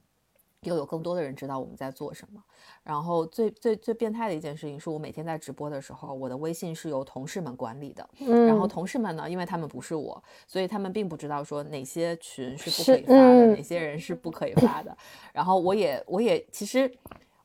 [0.61, 2.39] 又有更多的人知道我们在做什么。
[2.83, 14.95] 然后最最最变态的一件事情是我每天在直播的时候，我的微信是由同事们管理的，然后嗯同事们呢，因为他们不是我，所以他们并不知道说哪些群是不可以发的，嗯哪些人是不可以发的。
[15.33, 16.95] 然后我也我也其实。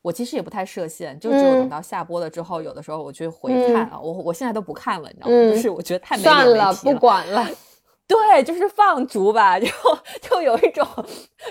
[0.03, 5.33] 我其实也不太设限，就只有等嗯到下播了之后，有的时候我去回看嗯啊，我我现在都不看了，你知道吗？
[5.33, 6.93] 就嗯是我觉得太没算了，不。
[6.99, 7.43] 管了，
[8.05, 9.65] 对，就是放逐吧，就
[10.21, 10.85] 就有一种，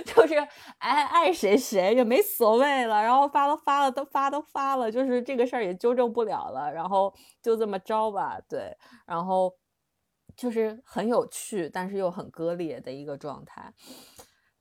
[0.04, 0.34] 就是
[0.78, 7.12] 爱爱谁谁也没所谓了，然后发都发了都发都发了，就是这个事儿也纠正不了了，然后
[7.42, 9.52] 就这么着吧，对，然后
[10.36, 13.72] 就是很有趣，但是又很割裂的一个状态。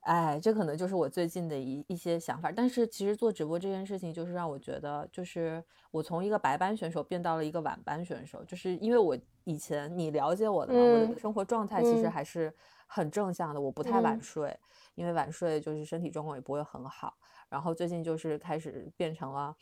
[0.02, 12.12] 哎，这可能就是我最近的一一些想法，但是其实做直播这件事情，就是让我觉得，就是我从一个白班选手变到了一个晚班选手，就是因为我以前你了解我的嘛，我嗯的生活状态其实嗯。
[12.12, 12.52] 还是
[12.88, 14.22] 很正向的，我不太晚嗯。
[14.22, 14.60] 睡，
[14.96, 17.14] 因为晚睡就是身体状况也不会很好，
[17.48, 19.56] 然后最近就是开始变成了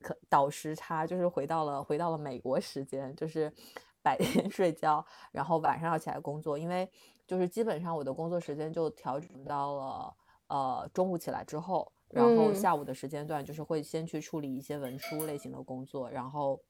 [0.00, 3.52] 可倒时差，就是回到了回到了美国时间，就是
[4.00, 6.90] 白天 睡觉，然后晚上要起来工作，因为
[7.26, 10.14] 就是基本上我的工作时间就调整到了
[10.48, 12.54] 呃中午起来之后，然后嗯。
[12.54, 16.60] 下午的时间段就是会先去处理一些文书类型的工作，然后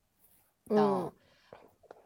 [0.68, 1.12] 到嗯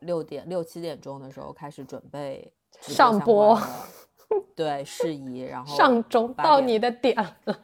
[0.01, 3.59] 六点六七点钟的时候开始准备上播
[4.55, 7.61] 对事宜，然后上钟到你的点了，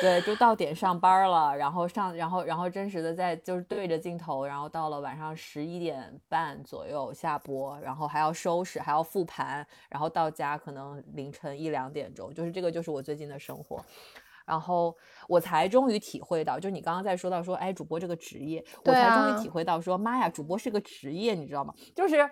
[0.00, 13.82] 对，就到点上班了，然后上，然后然后真实的在就是对着镜头，然后到了晚上十一点半左右下播，然后还要收拾，还要复盘，然后到家可能凌晨一两点钟，就是这个就是我最近的生活。
[14.44, 14.96] 然后
[15.28, 21.74] 我才终于体会到，就是你刚刚在说到说，哎，主播这个职业，我才终啊于体会到说，妈呀，主播是个职业，你知道吗？
[21.96, 22.30] 就是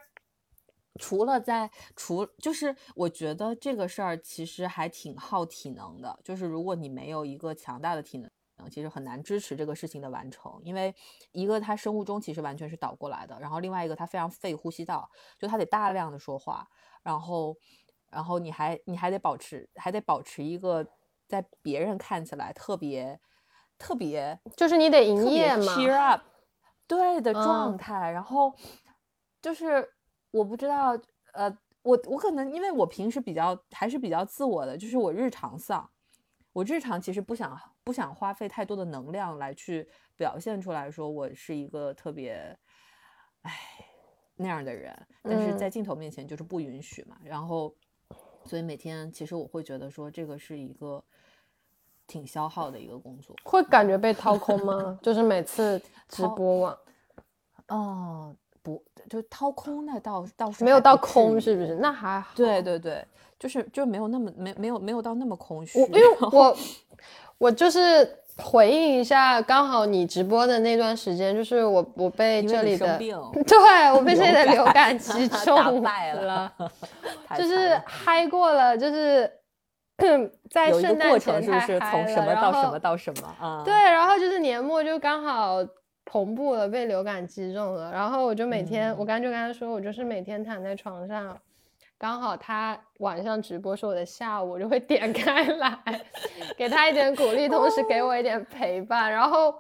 [1.01, 8.31] 除了在除，就是我觉得这个事儿其实还挺耗体能的，就是如果你没有一个强大的体能。
[8.71, 10.95] 其实很难支持这个事情的完成，因为
[11.33, 16.67] 一个他生物钟其实完全是倒过来的，然后另外一个他非常费呼吸道，就他得大量的说话，
[17.03, 17.55] 然后，
[18.11, 20.87] 然后你还你还得保持还得保持一个
[21.27, 23.21] 在别人看起来特别
[23.77, 26.23] 特别，就是你得营业嘛，cheer up，
[26.87, 28.13] 对的状态。
[28.13, 28.55] 然后
[29.43, 29.94] 就是
[30.35, 30.99] 我不知道，
[31.33, 31.49] 呃，
[31.83, 35.89] 我我可能因为我平时比较还是比较自我的，就是我日常丧，
[36.53, 42.59] 我日常其实不想不想花费太多的能量来去表现出来说我是一个特别，
[43.43, 43.53] 哎
[44.37, 47.17] 那样的人，但是在镜头面前就是不允许嘛。
[47.23, 47.75] 然后
[48.45, 51.03] 所以每天其实我会觉得说这个是一个。
[52.07, 54.99] 挺消耗的一个工作，会感觉被掏空吗？
[55.03, 56.79] 就是每次直播完，
[57.69, 61.77] 哦，不，就掏空那倒倒是没有到空，是不是？
[61.77, 62.33] 那还好。
[62.35, 63.07] 对对对，
[63.39, 65.79] 就是就没有那么没没有没有到那么空虚。
[65.79, 66.57] 因为我
[67.39, 73.15] 我就是回应一下，刚好你直播的那段时间，就是我我被 这里的对
[73.93, 76.51] 我被这里的流感击 中了，
[77.37, 79.31] 就是嗨过了，就是。
[80.51, 83.63] 在圣诞前是不是从什么到什么到什么啊？
[83.65, 85.65] 对，然后就是年末就刚好
[86.05, 87.93] 同步了，被流感击中了。
[87.93, 91.39] 然后我就每天，我刚就跟他说，我就是每天躺在床上，
[91.99, 95.79] 刚好他晚上直播是我的下午，我就会点开来，
[96.57, 99.11] 给他一点鼓励，同时给我一点陪伴。
[99.11, 99.55] 然后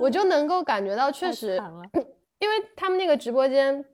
[0.00, 1.60] 我就能够感觉到，确实，
[2.38, 3.84] 因为他们那个直播间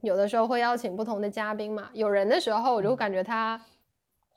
[0.00, 3.60] 有的时候会邀请不同的嘉宾嘛，有人的时候我就感觉他。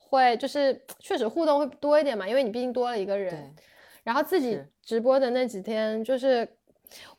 [0.09, 3.53] 会就是 确实互动会多一点嘛，因为你毕竟多了一个人。
[4.05, 6.47] 然后自己直播的那几天，就是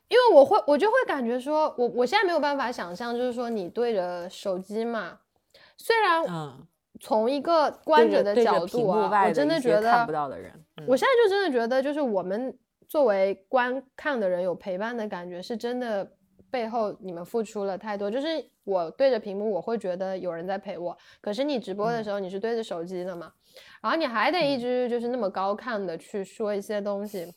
[0.08, 5.18] 因为我会我就会感觉说，我我现在没有办法想象，就是说你对着手机嘛，
[5.76, 6.24] 虽然
[7.00, 10.52] 从一个观者的角度啊，我真的觉得看不到的人，
[10.86, 12.56] 我现在就真的觉得，就是我们
[12.88, 16.10] 作为观看的人有陪伴的感觉，是真的。
[16.50, 18.26] 背后你们付出了太多，就是
[18.64, 20.96] 我对着屏幕，我会觉得有人在陪我。
[21.20, 23.30] 可是你直播的时候，你是对着手机的嘛，
[23.82, 27.30] 然后你还得一直就是那么高看的去说一些东西，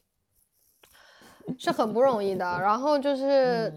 [1.57, 2.45] 是很不容易的。
[2.45, 3.71] 然后就是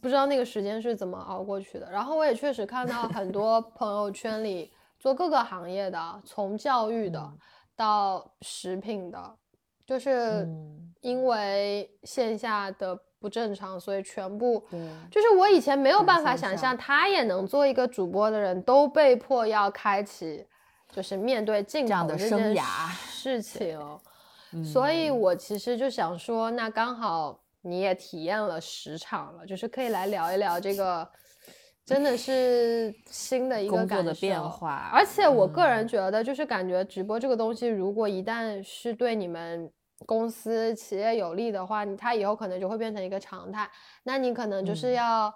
[0.00, 1.90] 不知道那个时间是怎么熬过去的。
[1.90, 7.32] 然后我也确实看到很多朋友圈里做各个行业的，从教育的
[7.76, 9.36] 到食品的，
[9.86, 10.48] 就是
[11.00, 12.98] 因为线下的。
[13.24, 14.62] 不正常，所以全部
[15.10, 20.46] 就是我以前没有办法想象，他也能做一个主播的人，都被迫要开启，
[20.92, 23.80] 就是面对镜头的生涯事情。
[24.62, 31.08] 所以我其实就想说，那刚好你也体验了十场了，就是可以来聊一聊这个，
[31.86, 34.90] 真的是新的一个感受的变化。
[34.92, 39.72] 而且我个人觉得，就是感觉直播这个东西，如果一旦是对你们。
[40.06, 43.70] 公司企业有利的话，你它以后可能就会变成一个常态。
[44.02, 45.32] 那你可能就是要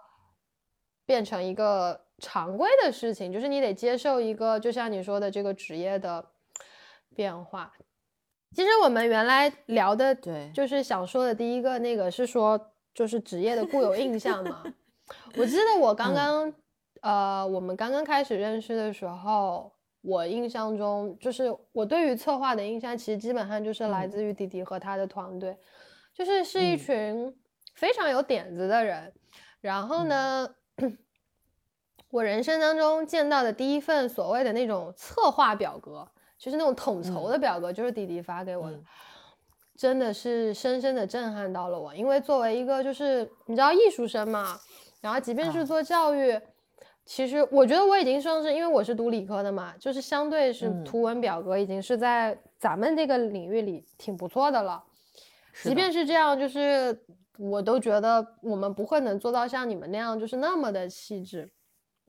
[1.07, 6.23] 变成一个常规的事情，就是你得接受一个，就像你说的这个职业的
[7.15, 7.73] 变化。
[8.55, 14.63] 其实我们原来聊的，对，就是想说的第一个那个是说，就是职业的固有印象嘛。
[15.37, 16.53] 我记得我刚刚，
[17.03, 19.73] 呃，我们刚刚开始认识的时候。
[20.01, 25.59] 我印象中，就是我对于策划的印象，其实基本上就是来自于迪迪和他的团队，
[26.15, 27.37] 就是是一群
[27.75, 29.13] 非常有点子的人。
[29.61, 30.49] 然后呢，
[32.11, 36.09] 我人生当中见到的第一份所谓的那种策划表格，
[36.39, 38.79] 就是那种统筹的表格，就是迪迪发给我的，
[39.77, 41.95] 真的是深深的震撼到了我。
[41.95, 44.59] 因为作为一个就是你知道艺术生嘛，
[45.01, 46.41] 然后即便是做教育。
[47.05, 54.85] 其实我觉得我已经算是，因为我是读理科的嘛，就是相对是图文表格已经是在咱们这个领域里挺不错的了。
[55.63, 56.95] 即便是这样，就是
[57.39, 61.51] 我都觉得我们不会能做到像你们那样，就是那么的细致。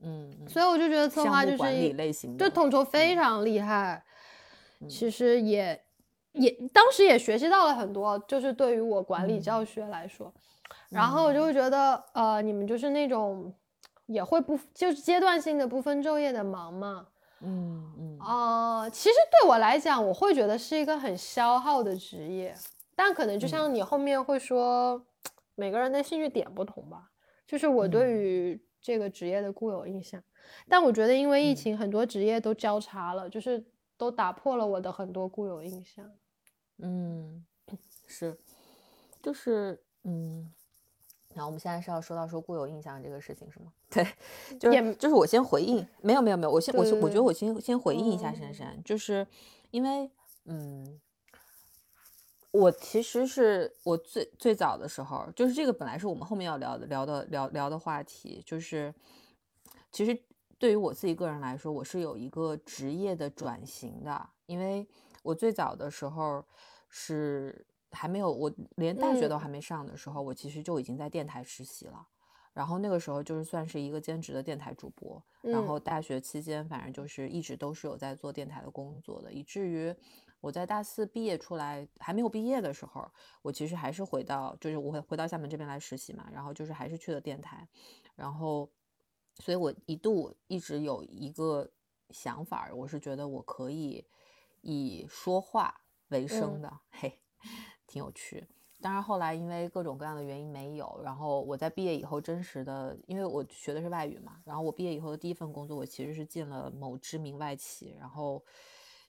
[0.02, 4.04] 嗯，所以我就觉得策划就是管理类型，对统筹非常厉害。
[4.88, 5.82] 其实也
[6.32, 10.32] 也当时也学习到了很多，就是对于我管理教学来说，
[10.88, 13.52] 然后我就会觉得，呃，你们就是那种。
[14.06, 17.06] 也会不就是阶段性的不分昼夜的忙嘛？
[17.42, 18.18] 嗯嗯。
[18.18, 22.52] 啊，其实对我来讲，我会觉得是一个很消耗的职业，
[22.96, 25.00] 但可能就像你后面会说，
[25.54, 27.12] 每个人的兴趣点不同吧。
[27.46, 30.20] 就是我对于这个职业的固有印象，
[30.68, 33.64] 但我觉得因为疫情，很多职业都交叉了，就是
[34.00, 36.10] 都打破了我的很多固有印象。
[36.78, 37.44] 嗯，
[38.06, 38.36] 是，
[39.22, 40.50] 就是嗯。
[41.32, 43.72] 然后我们现在是要说到说固有印象这个事情是吗？
[43.88, 44.04] 对，
[44.58, 49.24] 就是就是我先回应，没有没有没有，我先我我觉得我先先回应一下珊珊，就是
[49.70, 50.10] 因为
[50.46, 51.00] 嗯，
[52.50, 58.92] 我其实是我最最早的时候，就是这个本来是我们后面要聊的聊的聊聊的话题，就是
[59.92, 60.20] 其实
[60.60, 64.86] 对于我自己个人来说，我是有一个职业的转型的，因为
[65.22, 66.44] 我最早的时候
[66.90, 72.06] 是还没有我连大学都还没上的时候，我其实就已经在电台实习了。
[72.52, 79.94] 然后那个时候就是算是一个兼职的电台主播，然后大学期间反正就是一直都是有在做电台的工作的，以至于
[80.40, 87.66] 我在大四毕业出来还没有毕业的时候，我其实还是回到就是我会回到厦门这边来实习嘛，然后就是还是去了电台，
[88.14, 88.68] 然后
[89.40, 91.70] 所以我一度一直有一个
[92.10, 94.06] 想法，我是觉得我可以
[94.60, 95.74] 以说话
[96.08, 97.20] 为生的，嘿，
[97.86, 98.46] 挺有趣。
[98.82, 100.98] 当然，后来因为各种各样的原因没有。
[101.04, 104.40] 然后我在毕业以后，真实的，因为我学的是外语嘛。
[104.42, 108.42] 然后我毕业以后的第一份工作，我其实是进了某知名外企，然后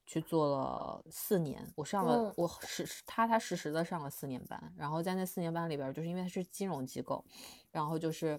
[0.06, 1.66] 去做了四年。
[1.78, 4.74] 我上了，我是踏踏实实的上了四年班。
[4.76, 7.24] 然后在那四年班里边，就是因为它是金融机构，
[7.72, 8.38] 然后就是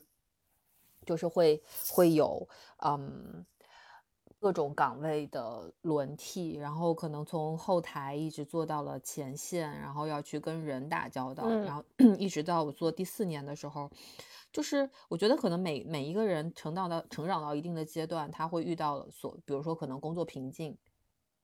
[1.06, 2.48] 就是会会有
[2.78, 3.44] 嗯。
[4.40, 11.84] 各种岗位的轮替，然后可能从后台一直做到了前线，然后要去跟人打交道，然后
[12.18, 13.88] 一直到我做第四年的时候，
[14.50, 20.76] 就是我觉得可能每每一个人成长到成长到一定的阶段，他会遇到所，比如说可能工作瓶颈，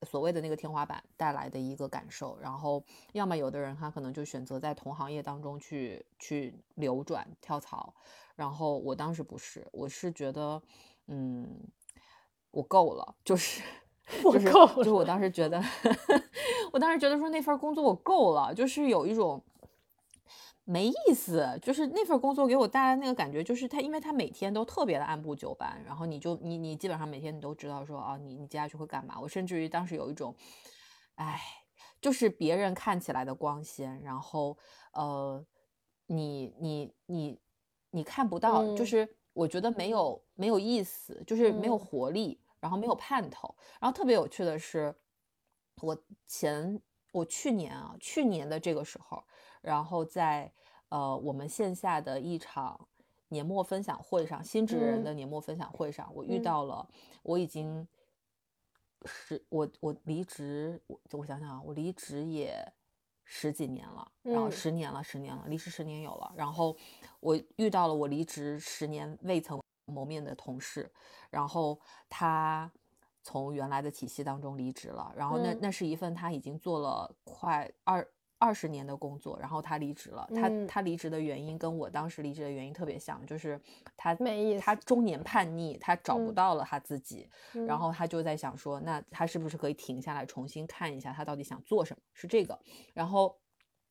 [0.03, 7.95] 所谓的那个天花板带来的一个感受，然后要么有的人他可能就选择在同行业当中去去流转跳槽，
[8.39, 10.63] 然后我当时不是，我是觉得，
[11.09, 11.69] 嗯。
[12.51, 13.63] 我够了，就是
[14.25, 15.63] 就是就是我当时觉得，
[16.73, 19.45] 我当时觉得说那份工作我够了，就是有一种
[20.65, 29.21] 没意思，就是那份工作给我带来那个感觉，就是他因为他每天都特别的按部就班，然后你就你你基本上每天你都知道说啊你你接下去会干嘛。
[29.21, 30.35] 我甚至于当时有一种，
[31.17, 31.39] 哎，
[32.01, 34.57] 就是别人看起来的光鲜，然后
[34.95, 35.45] 呃
[36.07, 37.39] 你你你
[37.91, 39.09] 你看不到，就是。
[39.35, 43.55] 我觉得没有没有意思，就是没有活力，然后没有盼头。
[43.79, 44.93] 然后特别有趣的是，
[45.81, 46.83] 我前
[47.13, 49.23] 我去年啊，去年的这个时候，
[49.61, 50.53] 然后在
[50.89, 52.89] 呃我们线下的一场
[53.29, 56.85] 年末分享会上，新职人的年末分享会上，我遇到了
[57.23, 57.87] 我已经
[59.05, 62.73] 是我我离职，我我想想啊，我离职也。
[63.31, 66.33] 十几年了，然后十年了，十年了，离职十年有了。
[66.35, 66.75] 然后
[67.21, 70.91] 我遇到了我离职十年未曾谋面的同事，
[71.29, 72.73] 然后他
[73.23, 75.13] 从原来的体系当中离职了。
[75.15, 78.09] 然后那那是一份他已经做了快二。
[78.39, 80.29] 二十年的工作，然后他离职了。
[80.33, 83.61] 他他离职的原因跟我当时离职的原因特别像，就是
[83.97, 84.17] 他
[84.61, 87.29] 他中年叛逆，他找不到了他自己，
[87.67, 92.03] 然后他就在想说，那他是不是可以停下来重新看一下他到底想做什么？
[92.13, 92.57] 是这个。
[92.95, 93.37] 然后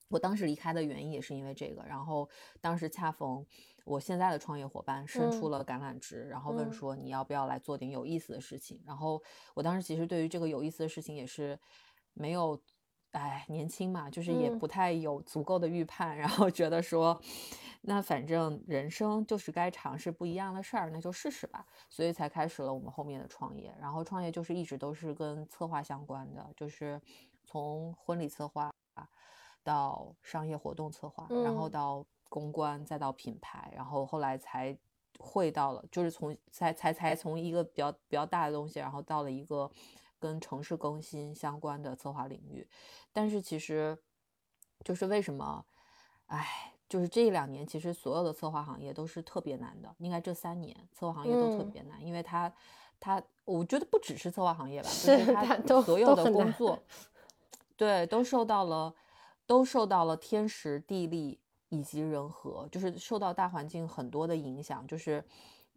[0.07, 1.83] 我当时离开的原因也是因为这个。
[1.83, 2.29] 然后
[2.61, 3.45] 当时恰逢
[3.83, 8.81] 我现在的创业伙伴伸出了橄榄枝，然后问说你要不要来做点有意思的事情？
[8.85, 9.21] 然后
[9.53, 11.59] 我当时其实对于这个有意思的事情也是
[12.13, 12.57] 没有。
[13.11, 17.19] 哎，年轻嘛，就是也不太有足够的预判，然后觉得说，
[17.81, 21.65] 那反正人生就是该尝试不一样的事儿，那就试试吧。
[21.89, 23.73] 所以才开始了我们后面的创业。
[23.79, 27.01] 然后创业就是一直都是跟策划相关的，就是
[27.43, 28.69] 从婚礼策划
[29.63, 34.77] 到商业活动策划，然后到公关，再到品牌，然后后来才
[35.17, 39.71] 会到了，就是从才才才从一个比较比较大的东西，然后到了一个。
[40.19, 42.67] 跟城市更新相关的策划领域，
[43.13, 43.97] 但是其实
[44.83, 45.65] 就是为什么，
[46.27, 49.93] 哎，就是这一两年，其实所有的策划行业都是特别难的。
[49.99, 52.51] 应该这三年策划行业都特别难，因为它，
[52.99, 56.77] 它，我觉得不只是策划行业吧，就是它所有的工作，
[57.77, 58.93] 对，都受到了，
[59.45, 61.39] 都受到了天时地利
[61.69, 65.23] 以及人和，就是受到大环境很多的影响，就是。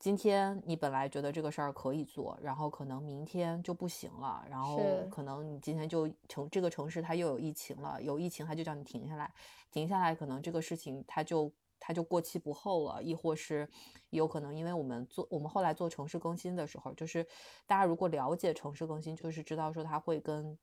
[0.00, 4.80] 今天你本来觉得这个事儿可以做，然后可能明天就不行了，然后
[5.10, 9.30] 可能你今天就城这个城市它又有疫情了，有疫情它就叫你停下来，
[9.70, 13.68] 停下来可能这个事情它就它就过期不候了，亦或是
[14.08, 17.22] 有可能因为我们做我们后来做城市更新的时候，就是
[17.66, 20.58] 大家如果了解城市更新，就是知道说它会跟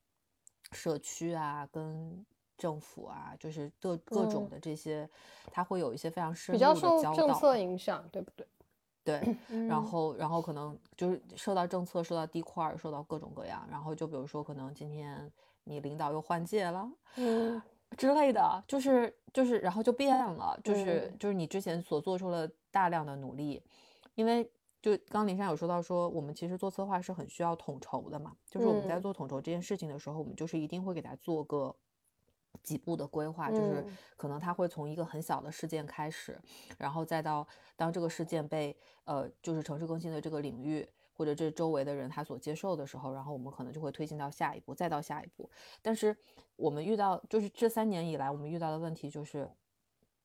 [0.72, 2.26] 社区啊、跟
[2.56, 5.08] 政府啊，就是各各种的这些，
[5.52, 8.44] 它会有一些非常深入的交道，政策影响，对不对？
[9.08, 9.36] 对，
[9.66, 15.32] 然后，然后可能就是受到政策、受到地块、受到各种各样，然后就比如说，可能今天
[15.64, 16.86] 你领导又换届了，
[17.16, 17.62] 嗯
[17.96, 21.10] 之类的，就是就是，然后就变了，就是。
[21.18, 23.62] 就是你之前所做出了大量的努力，
[24.14, 24.46] 因为
[24.82, 31.74] 就刚林珊有说到说，我们其实做策划是很需要统筹的嘛，就是我们在做统筹这件事情的时候，我们就是一定会给他做个。
[32.62, 33.84] 几步的规划，就是
[34.16, 36.38] 可能他会从一个很小的事件开始，
[36.76, 37.46] 然后再到
[37.76, 45.50] 当这个事件被呃，就是城市更新的这个领域或者这周围的人他所接受的时候，然后我们可能就会推进到下一步，再到下一步。
[45.82, 46.16] 但是
[46.56, 49.50] 我们遇到就是这三年以来，我们遇到的问题就是，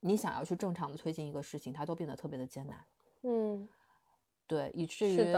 [0.01, 2.86] 你想要去正常的推进一个事情，它都变得特别的艰难。
[3.21, 3.67] 嗯，
[4.47, 5.34] 对，以至于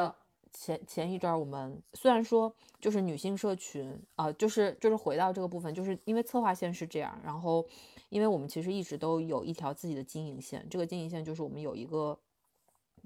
[0.57, 7.67] 前前一阵儿我们虽然说就是女性社群啊，就是就是回到这个部分，就是因为策划线是这样，然后
[8.09, 12.17] 因为我们其实一直都有一条自己的经营线，这个经营线就是我们有一个。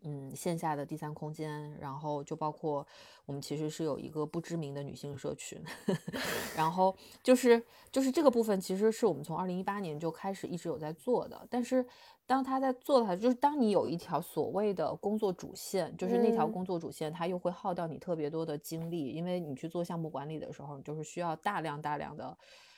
[0.03, 2.85] 嗯，线下的第三空间，然后就包括
[3.25, 5.61] 我们其实是有一个不知名的女性社群，
[6.55, 11.45] 然后就是就是这个部分其实是我们从二零一八年就开始一直有在做的。
[11.49, 11.85] 但是
[12.25, 22.37] 当他在做它，就是当你有一条所谓的工作主线，就是那条工作主线，它又会耗掉你特别多的精力，因为你去做项目管理的时候，你就是需要大量大量的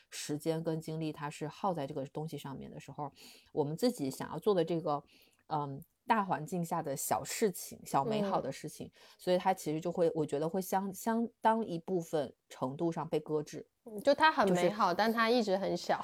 [0.09, 3.11] 时间跟精力，它是耗在这个东西上面的时候，
[3.51, 5.03] 我们自己想要做的这个，
[5.47, 5.79] 嗯。
[6.11, 13.65] 大环境下的小事情、小美好的事情，所以它其实就会，我觉得会相相当一部分程度上被搁置。
[14.03, 16.03] 就它很美好，但它一直很小。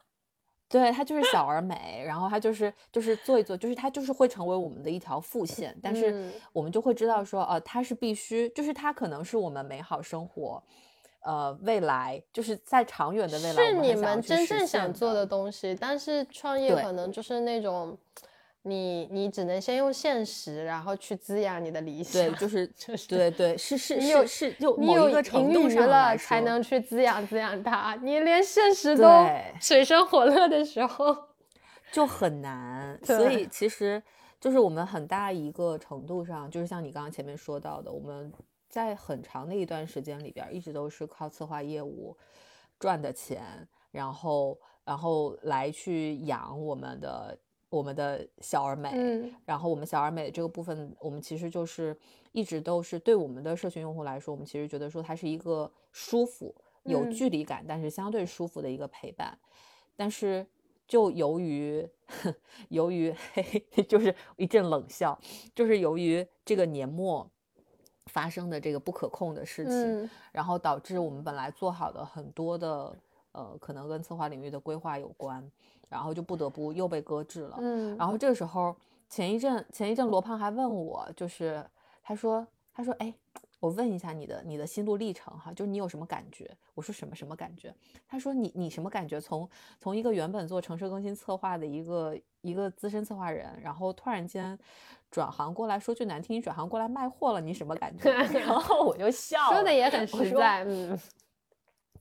[0.66, 5.78] 对，它就是小而美，然后它就是就是做一做，就是它就是会成为我们的一条副线。
[5.82, 10.62] 但是我们就会知道说，呃，它是必须，就是它可能是我们美好生活，
[11.20, 15.76] 呃，未来就是在长远的未来是你们真正想做的东西。
[15.78, 17.98] 但是创业可能就是那种。
[18.66, 22.22] 你你只能先用现实，然后去滋养你的理想。
[22.22, 27.94] 对，就是 就是对对是是是是，就你有盈余了才能去滋养滋养它。
[27.96, 29.04] 你连现实都
[29.60, 31.14] 水深火热的时候，
[31.92, 32.98] 就很难。
[33.04, 34.02] 所以其实
[34.40, 38.32] 就是我们很大一个程度上，就是像你刚刚前面说到的，我们
[38.70, 42.16] 在很长的一段时间里边，一直都是靠策划业务
[42.80, 47.38] 赚的钱，然后然后来去养我们的。
[47.74, 51.96] 我们的小而美，然后我们小而美这个部分，我们其实就是
[52.30, 56.54] 一直都是对我们的社群用户来说，我们其实觉得说它是一个舒服、
[56.84, 59.36] 有距离感，但是相对舒服的一个陪伴。
[59.96, 60.46] 但是
[60.86, 61.88] 就由于
[62.68, 63.12] 由于
[63.88, 65.18] 就是一阵冷笑，
[65.54, 67.28] 就是由于这个年末
[68.06, 72.96] 发生的这个不可控的事情，然后导致我们本来做好的很多的
[73.32, 75.50] 呃，可能跟策划领域的规划有关。
[75.94, 77.56] 然后就不得不又被搁置了。
[77.60, 78.74] 嗯，然后这个时候，
[79.08, 81.64] 前一阵前一阵罗胖还问我，就是
[82.02, 83.14] 他说他说哎，
[83.60, 86.50] 我问一下你的你的心路历程哈，就是你有什么感觉？
[86.74, 87.72] 我说什么什么感觉？
[88.08, 89.20] 他说你你什么感觉？
[89.20, 94.58] 从从一个原本做城市更新策划的一个一个资深策划人，然后突然间
[95.12, 98.10] 转行过来说句难听，你转行过来卖货了，你什么感觉？
[98.40, 100.98] 然后我就笑，说的也很实在，嗯，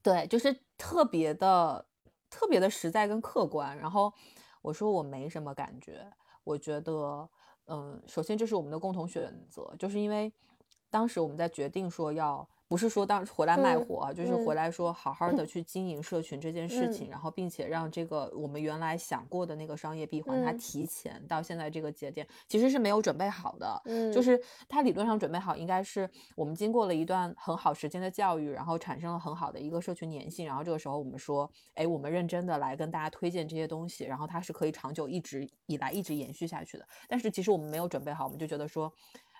[0.01, 1.85] 对，就是特别的。
[2.33, 4.11] 特别的实在跟客观，然后
[4.63, 6.11] 我说我没什么感觉，
[6.43, 7.29] 我觉得，
[7.67, 10.33] 嗯，首先这是我们的共同选择，就是因为
[10.89, 12.47] 当时我们在决定说要。
[12.73, 23.79] 不是说当时回来卖货，就是回来说好好的 去经营社群这件事情，然后并且让这个我们原来想过的那个商业闭环，它提前到现在这个节点，其实是没有准备好的。
[23.85, 36.87] 嗯，就是它理论上准备好，应该是我们经过了一段很好时间的教育，然后产生了很好的一个社群粘性，然后这个时候我们说，哎，我们认真的来跟大家推荐这些东西，然后它是可以长久一直以来一直延续下去的。
[37.07, 38.91] 但是其实我们没有准备好，我们就觉得说，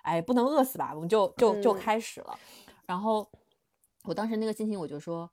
[0.02, 2.38] 哎，不能饿死吧，我们就就就开始了。
[2.86, 3.30] 然后，
[4.04, 5.30] 我当时那个心情，我就说，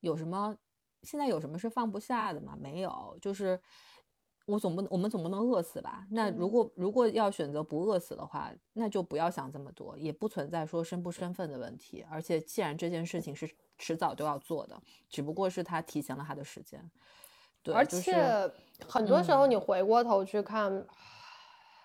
[0.00, 0.56] 有什么
[1.02, 2.56] 现在有什么是放不下的吗？
[2.60, 3.60] 没有，就是
[4.46, 6.06] 我总不我们总不能饿死吧？
[6.10, 12.04] 那如果如果要选择不饿死的话，那就不要想这么多，也不存在说身不身份的问题。
[12.10, 16.90] 而且既然这件事情是迟早都要做的，只不过是他提前了他的时间。
[17.62, 18.50] 对，而且
[18.88, 20.84] 很多时候你回过头去看，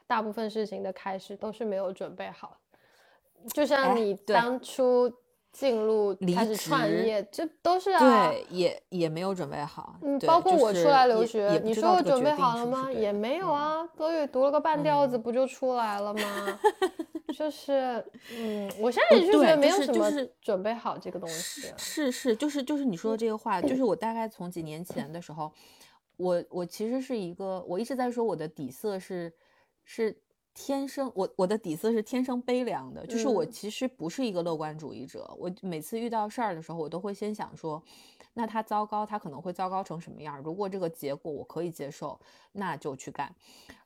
[0.08, 2.60] 大部分事情的开始都是没有准备好。
[3.54, 5.12] 就像你当初
[5.52, 9.96] 进入开始创业，这都是啊，对，也也没有准备好。
[10.02, 12.92] 嗯，包括我出来留学，你说我准备好了吗？
[12.92, 16.60] 也没有啊，德语读了个半吊子，不就出来了吗？
[17.36, 18.04] 就 是，
[18.38, 21.74] 嗯，我现在也是觉得没有什么准备好这个东西。
[21.76, 25.52] 是是，就是就是你说的这个话，就是我大概从几年前的时候，
[26.18, 29.34] 我我其实是一个，我一直在说我的底色是
[29.84, 30.16] 是。
[30.60, 35.32] 天生我我的底色是天生悲凉的，就是我其实不是一个乐观主义者。
[35.38, 37.82] 我每次遇到事儿的时候，我都会先想说，
[38.34, 40.42] 那他糟糕，他可能会糟糕成什么样？
[40.42, 42.20] 如果这个结果我可以接受，
[42.54, 43.32] 那就去干。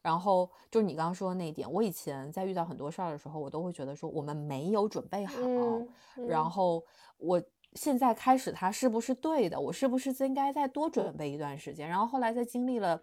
[0.01, 5.35] 然后就是你刚刚说的那一点，我以前在遇到很多事儿的时候，我都会觉得说我们没有准备好。
[6.25, 6.81] 然后
[7.17, 7.43] 我
[7.73, 9.59] 现在开始，他是不是对的？
[9.59, 11.85] 我是不是应该再多准备一段时间？
[11.89, 13.01] 然后后来在经历了。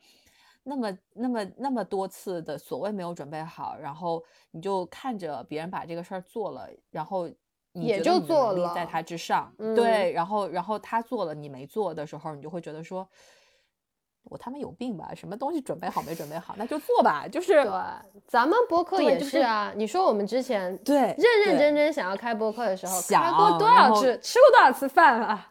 [0.68, 7.28] 那么那么那么多次的所谓没有准备好，然后你就看着别人把这个事儿做了，然后
[7.72, 13.08] 也就做了，在他之上，对，然后然后他做了你没做的时候，你就会觉得说。
[14.30, 15.14] 我他妈有病吧？
[15.14, 17.26] 什么东西准备好没准备好，那就做吧。
[17.26, 17.72] 就是对，
[18.26, 19.72] 咱们播客也是啊。
[19.74, 25.50] 你说我们之前对认认真真想要开播客的时候，开过多少次，吃过多少次饭啊？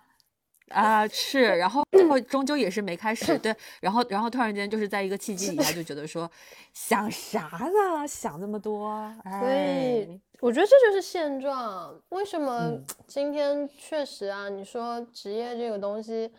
[0.70, 3.38] 啊，是，然后最后终究也是没开始。
[3.40, 6.30] 对，然后然后突然间就是在一个契机底下就觉得说，
[6.74, 8.08] 想啥呢？
[8.08, 9.12] 想那么多。
[9.40, 11.94] 所以我觉得这就是现状。
[12.10, 12.72] 为什么
[13.08, 14.50] 今天确实啊？
[14.50, 16.34] 你说职业这个东西。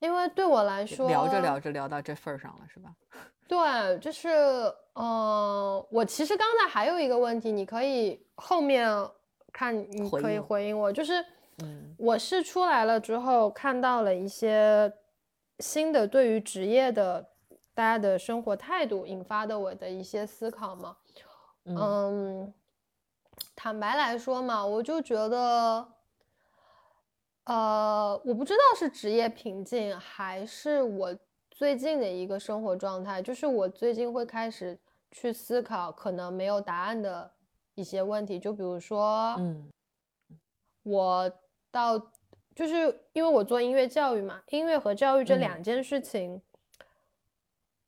[0.00, 2.88] 因为对我来说，聊着聊着聊到这份儿上了，是吧？
[3.46, 4.30] 对，就是，
[4.94, 8.88] 呃，我其实刚才还有一个问题，你可以后面
[9.52, 11.22] 看，你可以回应我，就是，
[11.62, 14.92] 嗯，我是出来了之后看到了一些
[15.58, 17.30] 新的对于职业的
[17.74, 20.96] 大家的生活态度引发的我的一些思考嘛，
[21.64, 22.52] 嗯，
[23.54, 25.86] 坦白来说嘛，我就觉得。
[27.44, 31.16] 呃，我不知道是职业瓶颈，还是我
[31.50, 34.78] 最近的一个生活状态，就是我最近会开始
[35.10, 37.28] 去思考可能没有答案的
[37.74, 39.68] 一些问题，就比如说，嗯，
[40.84, 41.32] 我
[41.70, 41.98] 到
[42.54, 46.42] 就是因为我做音乐教育嘛，音乐和教育这两件事情，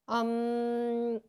[0.07, 1.23] 嗯，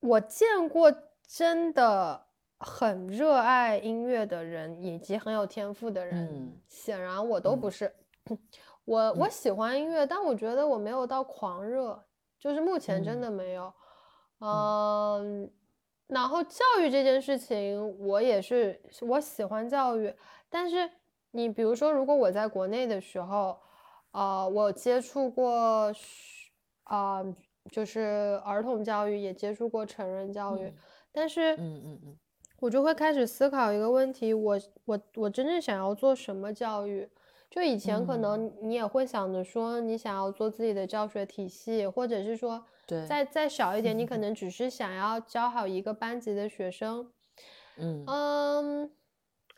[0.00, 0.92] 我见过
[1.26, 2.22] 真的。
[2.60, 7.92] 很热爱音乐的人，以及很有天赋的人，显然我都不是。
[8.86, 12.02] 我我喜欢音乐，但我觉得我没有到狂热，
[12.38, 13.70] 就是目前真的没有。
[14.38, 15.50] 嗯，
[16.06, 20.14] 然后教育这件事情，我也是我喜欢教育，
[20.48, 20.88] 但是
[21.34, 23.58] 你比如说，如果我在国内的时候，
[24.12, 25.92] 呃，我接触过，
[26.84, 27.24] 啊，
[27.72, 30.72] 就是儿童教育，也接触过成人教育，
[31.12, 32.16] 但是，嗯嗯嗯。
[32.60, 37.08] 我就会开始思考一个问题：我我我真正想要做什么教育？
[37.50, 42.64] 就以前可能你也会想着说，你想要做自己的教学体系，或者是说，
[43.06, 47.10] 再再小一点，你可能只是想要教好一个班级的学生。
[47.76, 48.90] 嗯嗯，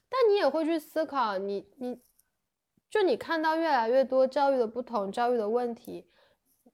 [0.09, 2.01] 但你也会去思考，你你
[2.91, 6.07] 就你看到越来越多教育的不同，教育的问题，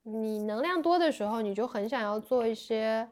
[0.02, 3.08] 你能量多的时候，你就很想要做一些。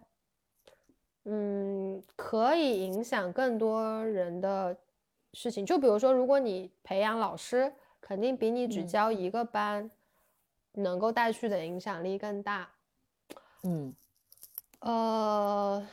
[1.25, 4.75] 嗯，可以影响更多人的
[5.35, 9.91] 事情，就比如说，如果你培养老师，肯定比你只教一个班
[10.73, 12.71] 能够带去的影响力更大。
[13.65, 13.95] 嗯，
[14.81, 15.87] 呃，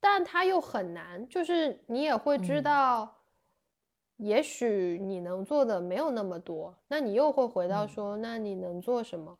[0.00, 3.16] 但他又很难，就是你也会知道，
[4.16, 9.38] 也许你能做的没有那么多，那你又会回到说，那你能做什么？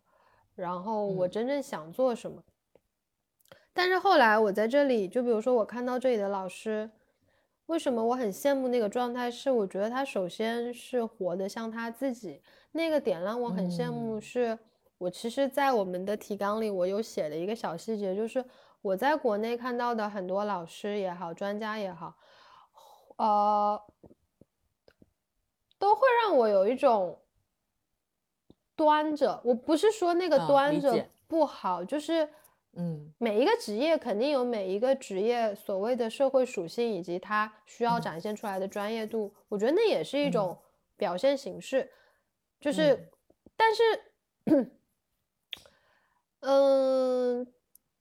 [0.54, 2.42] 然后我真正想做什么？
[3.72, 6.90] 但是后来我在这里，就比如说我看到这里的老师，
[7.66, 9.30] 为什么我很羡慕那个状态？
[9.30, 12.42] 是我觉得他首先是活得像他自己，
[12.72, 14.20] 那个点让我很羡慕。
[14.20, 14.58] 是
[14.98, 18.44] 我其实，在我们的提纲里，我有写了一个小细节，就是
[18.82, 22.16] 我在国内看到的很多老师也好，专家也好，
[23.16, 23.82] 呃，
[25.78, 27.20] 都会让我有一种
[28.76, 29.40] 端着。
[29.44, 32.28] 我不是说那个端着不好，就是。
[32.74, 40.56] 嗯，每一个职业肯定有每一个职业所谓的社会属性以及它需要展现出来的专业度，我觉得那也是一种
[40.96, 41.90] 表现形式。
[42.60, 43.10] 就是，
[43.56, 43.82] 但是，
[46.42, 47.44] 嗯，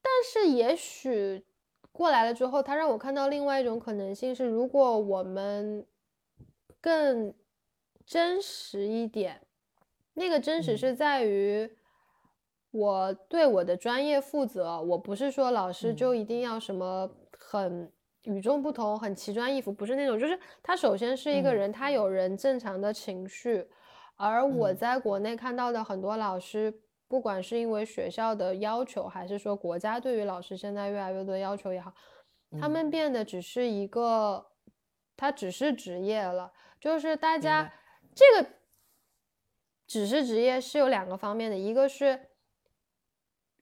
[0.01, 1.45] 但是也许
[1.91, 5.85] 过来了之后，他让我看到另外一种可能性是，如果我们
[6.81, 7.33] 更
[8.05, 9.41] 真实一点，
[10.13, 11.75] 那个真实是在于。
[12.71, 17.91] 我对我的专业负责，我不是说老师就一定要什么很
[18.25, 23.67] 与众不同、很奇装异服，不是那种，就是他首先是一个人，他有人正常的情绪，
[24.17, 26.71] 而我在国内看到的很多老师，
[27.09, 31.93] 不管是因为学校的要求，还是说国家对于老师现在越来越多要求也好，
[32.61, 34.45] 他们变得只是一个，
[35.17, 37.69] 他只是职业了，就是大家
[38.15, 38.49] 这个
[39.85, 42.17] 只是职业是有两个方面的，一个是。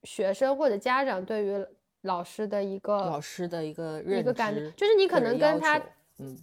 [0.04, 1.66] 学生或者家长对于
[2.02, 5.82] 老师的一个老师的一个一个感觉，就是你可能跟他
[6.20, 6.38] 嗯。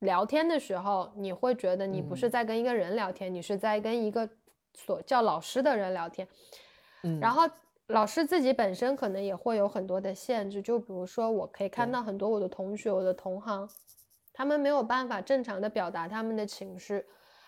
[0.00, 4.28] 聊天的时候，你会觉得你不是在跟一个人聊天，你是在跟一个
[4.76, 6.28] 所叫老师的人聊天。
[7.02, 7.42] 嗯，然后
[7.88, 13.68] 老师自己本身可能也会有很多的限制，就比如说我可以看到很多我的同学、我的同行，
[14.32, 17.04] 他们没有办法正常的表达他们的情绪，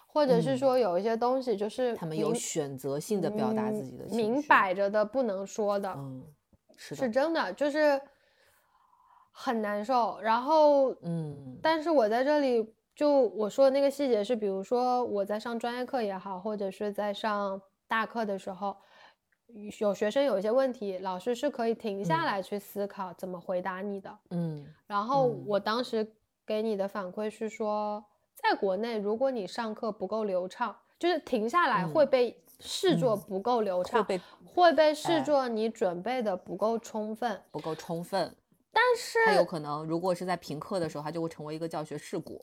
[0.06, 6.24] 或者是说有一些东西就是他们有选择性的表达自己的情绪，明摆着的不能说的，嗯，
[6.76, 8.00] 是是真的，就是
[9.32, 10.20] 很难受。
[10.20, 18.76] 然后，嗯，但是我在这里就我说的那个细节是，比如说我在上专业课也好，或者是在上大课的时候，
[19.78, 24.66] 有学生有一些问题，老师是可以停下来去思考怎么回答你的，嗯。
[24.88, 26.12] 然后我当时
[26.44, 28.04] 给你的反馈是说。
[28.40, 38.32] 在国内，如果你上课不够流畅，就是停下来会被视作不够流畅，会被会被视作你准备的不够充分，不够充分。
[38.72, 42.40] 但是它有可能，如果是在评课的时候，它就会成为一个教学事故。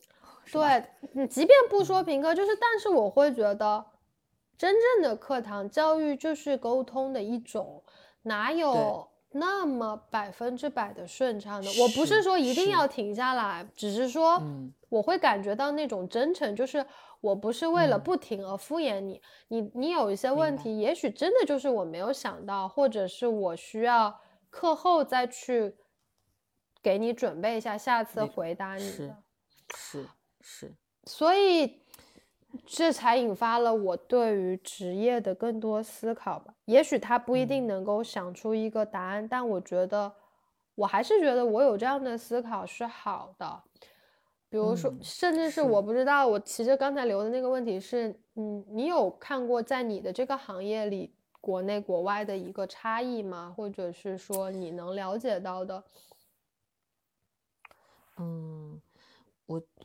[0.51, 3.85] 对，你即便不说评课，就是，但是我会觉得，
[4.57, 7.83] 真正的课堂教育就是沟通的一种，
[8.23, 11.69] 哪有那么百分之百的顺畅的？
[11.81, 14.41] 我不是说一定要停下来，只是说。
[14.87, 16.85] 我会感觉到那种真诚，就是
[17.19, 25.75] 我不是为了不停而敷衍你，你你有一些问题，也许真的就是我没有想到，或者是我需要课后再去
[26.81, 29.15] 给你准备一下，下次回答你的，是
[29.75, 30.09] 是，
[31.05, 31.81] 所以
[32.65, 36.53] 这才引发了我对于职业的更多思考吧。
[36.65, 40.13] 也许他不一定能够想出一个答案，但我觉得
[40.75, 43.63] 我还是觉得我有这样的思考是好的。
[44.47, 53.53] 比如说，甚至是我不知道，我其实刚才留的那个问题是，嗯，你有看过在你的这个行业里，国内国外的一个差异吗？
[53.57, 55.83] 或者是说你能了解到的？
[58.17, 58.79] 嗯，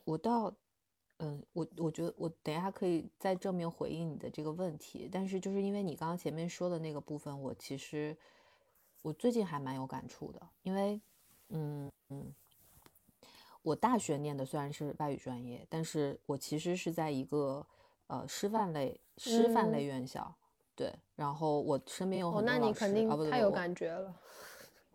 [0.05, 0.55] 我我倒，
[1.19, 8.17] 嗯，我我觉得我等一下可以再正面回应你的这个问题，但是就是因为你刚刚前面说的那个部分，我其实
[9.03, 11.01] 我最近还蛮有感触的，因为，
[11.49, 12.35] 嗯嗯。
[13.63, 17.67] 我大学念的虽然是外语专业，但是我其实是在一个
[18.07, 20.35] 呃师范类师范类院校，
[20.75, 20.91] 对。
[21.15, 24.19] 然后我身边有很多老师，那你肯定太有感觉了。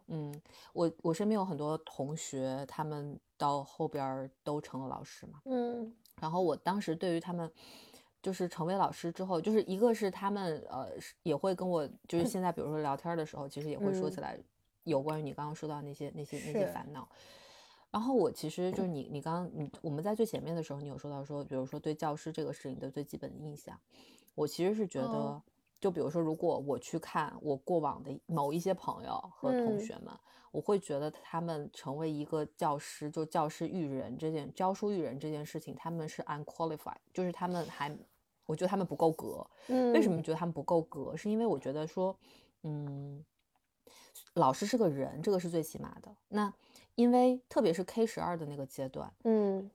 [0.07, 0.33] 嗯，
[0.73, 5.41] 我我身边有很多同学，他们到后边都成了老师嘛。
[5.45, 5.93] 嗯。
[6.21, 7.51] 然后我当时对于他们，
[8.21, 10.89] 就是成为老师之后，就是一个是他们呃
[11.23, 14.39] 也会跟我，就是现在比如说聊天的时候，其实也会说起来
[14.83, 17.07] 有关于你刚刚说到那些那些那些烦恼。
[17.91, 23.79] 然后我其实就是你，你刚刚你我们在最前面的时候，你有说到说，比如说对教师这个事情的最基本的印象，
[24.35, 25.41] 我其实是觉得，
[25.85, 30.11] 就比如说如果我去看我过往的某一些朋友和同学们，
[30.49, 37.95] 我会觉得他们成为一个教师，就教师育人这件教书育人这件事情，他们是 unqualified，就是他们还，
[38.47, 39.45] 我觉得他们不够格。
[39.67, 41.15] 嗯，为什么觉得他们不够格？
[41.15, 42.17] 是因为我觉得说，
[42.63, 43.23] 嗯，
[44.33, 46.15] 老师是个人，这个是最起码的。
[46.29, 46.51] 那
[46.95, 49.69] 因为特别是 K 十二的那个阶段，嗯，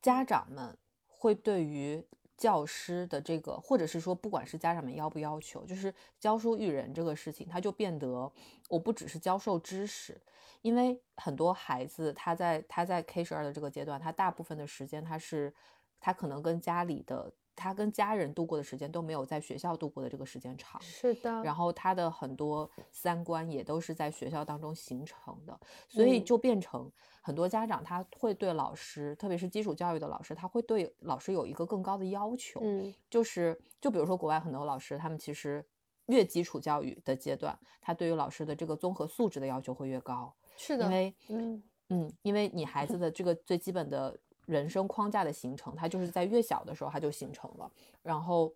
[0.00, 0.74] 家长们
[1.06, 2.02] 会对于
[2.36, 8.30] 教师的这个，或者是说，不管是家长们要不要求，就是教书育人这个事情，他就变得
[8.68, 10.20] 我不只是教授知识，
[10.62, 15.52] 因为很多孩子他在他在 K 十二的这个阶段，他大部分的时间他是
[16.00, 17.32] 他可能跟家里的。
[17.54, 21.42] 他跟家人度过的时间都没有在学校度过的这个时间长，是的。
[21.42, 26.90] 然后他的很多三观也都是在学校当中形成的，所以就变成
[27.20, 32.60] 很多家长他会对老师，特别是基础教育的老师，他会对老师有一个更高的要求。
[32.62, 35.64] 嗯，就是就比如说国外很多老师，他们其实
[36.06, 40.34] 越基础教育的阶段，他对于老师的这个综合素质的要求会越高。
[40.56, 44.18] 是的，因为嗯嗯，因为你孩子的这个最基本的。
[44.52, 47.70] 人生框架的形成，它就是在越小的时候它就形成了。
[48.02, 48.52] 然后，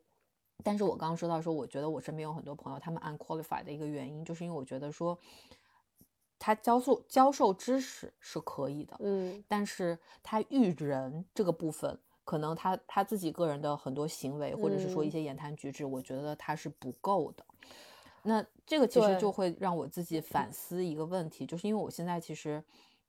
[0.63, 5.19] 但是我刚刚说到说，我觉得我身边有很多朋友，他们 unqualified 的一个原因，就是因为我觉得说，
[6.39, 17.45] 他教授教授知识是可以的，嗯，但是他育人这个部分，可能他他自己个人的很多行为，或者是说一些言谈举止，我觉得他是不够的。
[18.23, 22.63] 那这个其实就会让我自己反思一个问题，就是因为我现在其实。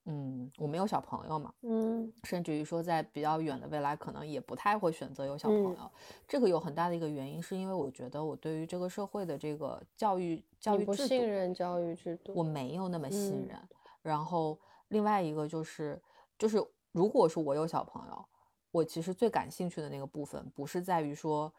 [0.10, 5.92] 嗯，我没有小朋友嘛，嗯，甚至于说在比较远的未来，可能也不太会选择有小朋友。
[6.26, 13.60] 这个有很大的一个原因，是因为我觉得我对于这个社会的这个教育教育制度，不信任教育制度，我没有那么信任。
[14.02, 16.02] 然后另外一个就是，
[16.40, 16.58] 就是
[16.94, 18.26] 如果是我有小朋友，
[18.72, 21.54] 我其实最感兴趣的那个部分，不是在于说。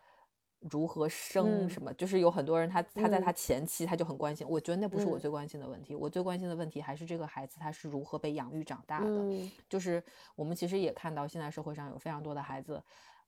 [0.60, 1.94] 如何生什么？
[1.94, 4.44] 就是有很多人，他他在他前期他就很关心。
[4.48, 9.50] 我觉得那不是我最关心的问题，我最关心的问题还是这个孩子他是如何被养育长大的。
[9.68, 10.02] 就是
[10.34, 12.82] 我们其实也看到，现在社会上有非常多的孩子，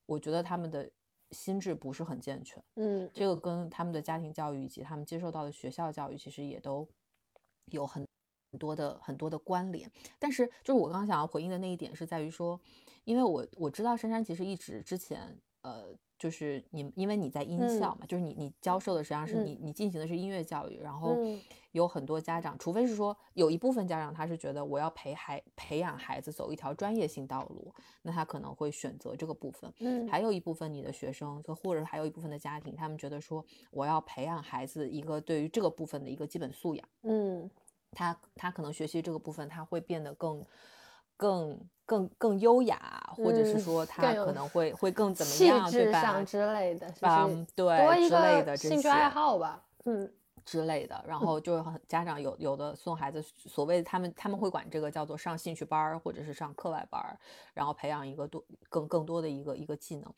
[0.06, 0.90] 我觉得他们的
[1.30, 2.60] 心智不是很健全。
[2.74, 6.88] 嗯，这个跟他们的家庭教育以及他们接受到的学校教育其实也都
[7.66, 8.04] 有很
[8.50, 9.88] 很多的很多的关联。
[10.18, 12.60] 但是，就是我刚刚想要回应的那一点是在于说，
[13.04, 15.38] 因为我我知道珊珊其实一直之前。
[15.62, 15.94] 呃。
[16.20, 21.16] 就是你，因为你在音校嘛，就是你你教授的实际上是你你进行的是音乐教育，然后
[21.72, 29.72] 有很多家长，除非是说有一部分家长他是觉得我要培孩培养孩子走一条专业性道路，那他可能会选择这个部分。
[29.78, 36.86] 嗯，还有一部分你的学生，或者还有一部分的家庭，他们觉得说我要培养孩子一个对于这个部分的一个基本素养。
[37.04, 37.50] 嗯，
[37.92, 40.44] 他他可能学习这个部分，他会变得更。
[41.20, 46.22] 更更更优雅，或者是说他可能会会更怎么样，对吧？
[46.24, 50.10] 之类的，嗯，对，之类的兴趣爱好吧，嗯，
[50.46, 51.04] 之类的。
[51.06, 57.18] 然后就是家长有有的送孩子，所谓他们他们会管这个叫做上兴趣班儿，或者是上课外班儿，
[57.52, 60.10] 然后培养一个多更更多的一个一个技能。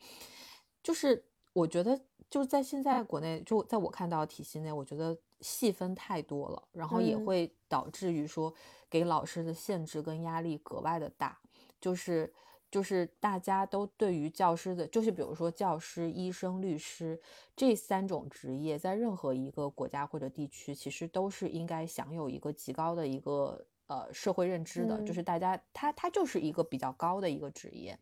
[0.81, 1.99] 就是我觉得
[2.29, 8.51] 就是在现在国内，就在我看到体系内，我觉得细分太多了，然后也会导致于说。
[8.93, 11.35] 给老师的限制跟压力格外的大，
[11.81, 12.31] 就是
[12.69, 17.19] 就是大家都对于教师的，就是比如说教师、医生、律师
[17.55, 27.97] 这三种职业，在任何一个国家或者地区，其实都是应该享有一个极高的一个呃社会认知的，就是大家他他就是一个比较高的一个职业。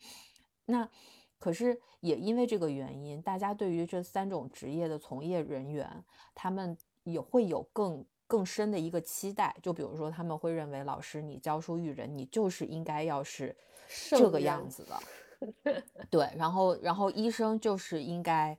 [0.65, 0.89] 那
[1.39, 6.03] 可是也因为这个原因，大家对于这三种职业的从业人员，
[6.35, 8.05] 他们也会有更。
[8.31, 13.53] 更深的一个期待，就比如说，他们会认为老师你教书育人，你就是应该要是
[14.09, 16.29] 这个样子的， 对。
[16.37, 18.57] 然后，然后医生就是应该，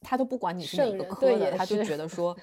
[0.00, 2.34] 他都不管你是哪个科的， 他就觉得说，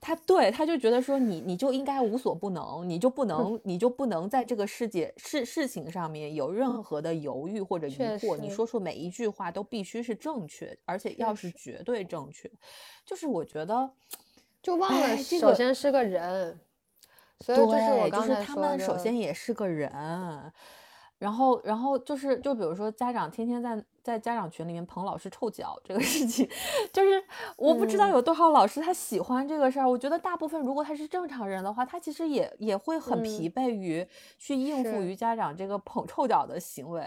[0.00, 12.48] 他对他就觉得说，你你就应该无所不能，你就不能， 你就不能在这个世界事事情上面有任何的犹豫或者疑惑，你说出每一句话都必须是正确，而且要是绝对正确，
[13.04, 13.90] 就是我觉得。
[14.62, 16.60] 就忘了，首先是个人，
[17.40, 19.90] 所以就是我刚才说的，他们首先也是个人。
[21.18, 26.48] 然后，然后就是，就比如说家长天天在在家长群里面捧老师臭脚这个事情，
[26.92, 27.22] 就是
[27.56, 29.88] 我不知道有多少老师他喜欢这个事儿。
[29.88, 34.06] 我觉得大部分如果他是正常人的话，他其实也也会很疲惫于
[34.38, 37.02] 去应付于家长这个捧臭脚的行为。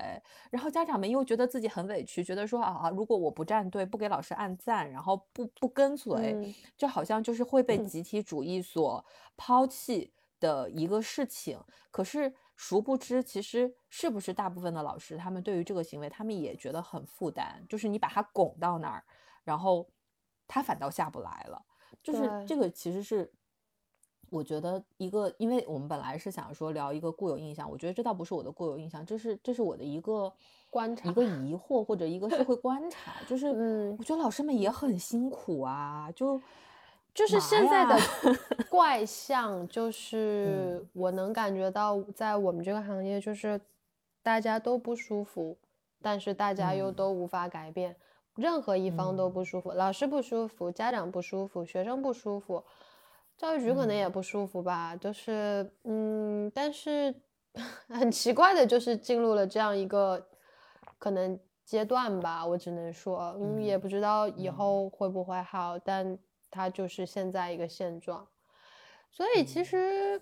[0.50, 9.04] 然后家长们又觉得自己很委屈，觉得说啊，如果我不站队，不给老师按赞，然后不不跟随，就好像就是会被集体主义所
[9.36, 11.60] 抛弃的一个事情。
[11.89, 12.34] 可是。
[12.56, 17.64] 殊不知，其实是不是大部分的老师，他们对于这个行为，他们也觉得很负担。
[17.68, 19.04] 就是你把他拱到那儿，
[19.43, 19.88] 然后
[20.47, 21.66] 他反倒下不来了。
[22.01, 23.32] 就是这个，其实是
[24.30, 30.32] 我觉得一个，因为我们本来是想说聊一个固有印象，我觉得这倒不是我的固有印象，这是这是我的一个
[30.70, 33.14] 观察，一个疑惑或者一个社会观察。
[33.28, 36.39] 就是， 嗯，我觉得老师们也很辛苦啊，就。
[37.14, 37.95] 就是现在的
[38.70, 43.61] 怪象，就是我能感觉到，在我们这个行业，就是
[44.24, 45.55] 大家都不舒服，
[46.01, 47.95] 但是大家又都无法改变，
[48.36, 52.64] 任何一方都不舒服，老师不舒服，家长不舒服，学生不舒服，
[53.38, 54.95] 教育局可能也不舒服吧。
[54.95, 57.14] 就是嗯，但是
[57.89, 60.26] 很奇怪的，就是进入了这样一个
[60.97, 66.18] 可能阶段吧，我只能说，嗯，也不知道以后会不会好，但。
[66.54, 68.28] 它就是现在一个现状，
[69.10, 70.22] 所以其实，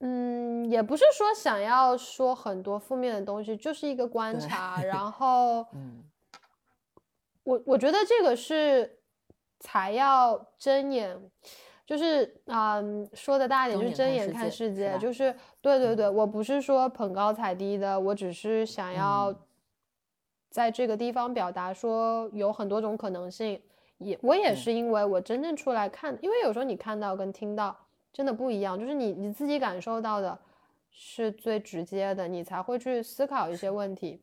[0.00, 4.80] 嗯，也不是说想要说很多负面的东西，就是一个观察。
[4.82, 6.02] 然后，嗯，
[7.44, 8.98] 我我觉得这个是
[9.60, 11.20] 才要睁眼，
[11.84, 19.34] 就是嗯，说的大一点，就是睁眼看世界，就是对对对，我不是说捧高踩低的，我只是想要
[20.48, 23.60] 在这个地方表达说有很多种可能性。
[24.04, 27.76] 也我也是因为我真正出来看，因为有时候你看到跟听到
[28.12, 30.38] 真的不一样，就是你你自己感受到的
[30.90, 34.20] 是最直接的，你才会去思考一些问题。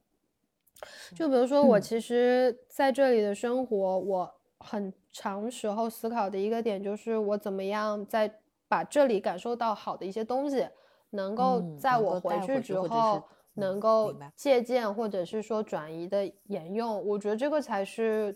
[1.16, 8.32] 就比如说我其实在这里的生活，我很长时候思考的一个点就是我怎么样在
[8.68, 10.68] 把这里感受到好的一些东西，
[11.10, 13.24] 能够在我回去之后
[13.56, 18.36] 能够借鉴或者是说转移的沿用，我觉得这个才是。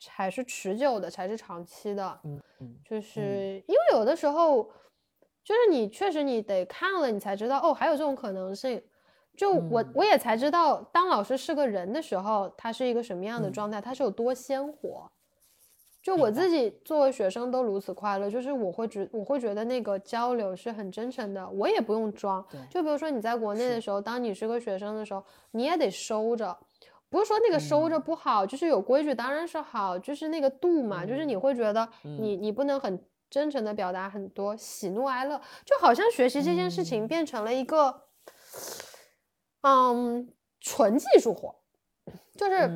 [0.00, 2.18] 才是持久的，才是长期的。
[2.24, 4.64] 嗯嗯，就是因为有的时候，
[5.44, 8.82] 就是你确实你得看了，你才知道哦，还有这种可能性。
[9.36, 15.10] 就我我也才知道，当老师是个人的时候，他是一个什么样的状态，他是有多鲜活。
[16.02, 22.44] 就我自己作为学生都如此快乐，就是我会觉我会觉得那个交流是很真诚的，我也不用装。
[22.70, 26.56] 就比如说你在国内的时候，当你是个学生的时候，你也得收着。
[27.10, 38.02] 不是说那个收着不好，就是有规矩当然是好，就是那个度嘛，就是你会觉得你你不能很真诚的表达很多喜怒哀乐，就好像学习这件事情变成了一个，
[39.62, 41.54] 嗯，纯技术活，
[42.36, 42.68] 就是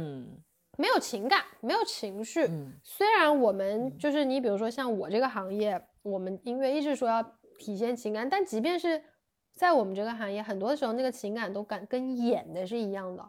[0.77, 2.49] 没有情感，没有情绪。
[2.83, 7.23] 虽然我们就是你，比如说像我这个行业，我们音乐一直说要
[7.59, 9.01] 体现情感，但即便是
[9.55, 13.25] 在我们这个行业，很多时候那个情感都感跟演的是一样的，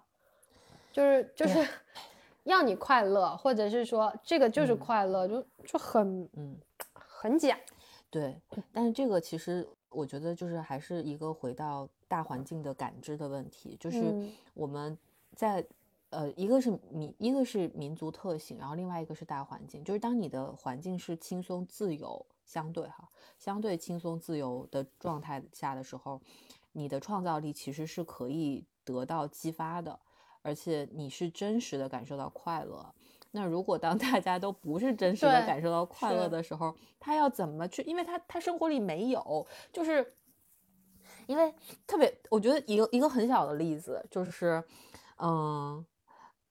[0.96, 1.68] 就是就是
[2.46, 6.56] 要你快乐，或者是说这个就是快乐，就就很嗯
[6.94, 7.60] 很假。
[8.10, 8.40] 对，
[8.72, 14.98] 但是这个其实我觉得就是还是一个回到大环境的感知的问题，就是我们
[15.36, 15.66] 在。
[16.12, 19.84] 呃，一个是民，一个是民族特性，然后另外一个是大环境。
[19.84, 26.22] 就是当你的环境是轻松自由，相对哈，相对轻松自由的状态下的时候，
[26.72, 30.00] 你的创造力其实是可以得到激发的，
[30.46, 32.94] 而且你是真实的感受到快乐。
[33.32, 37.82] 那如果当 大家都不是真实的感受到快乐的时候，他要怎么去？
[37.82, 40.14] 因为他他生活里没有，就是
[41.28, 41.54] 因为
[41.88, 44.64] 特别，我觉得一个一个很小的例子就是，
[45.18, 45.86] 嗯。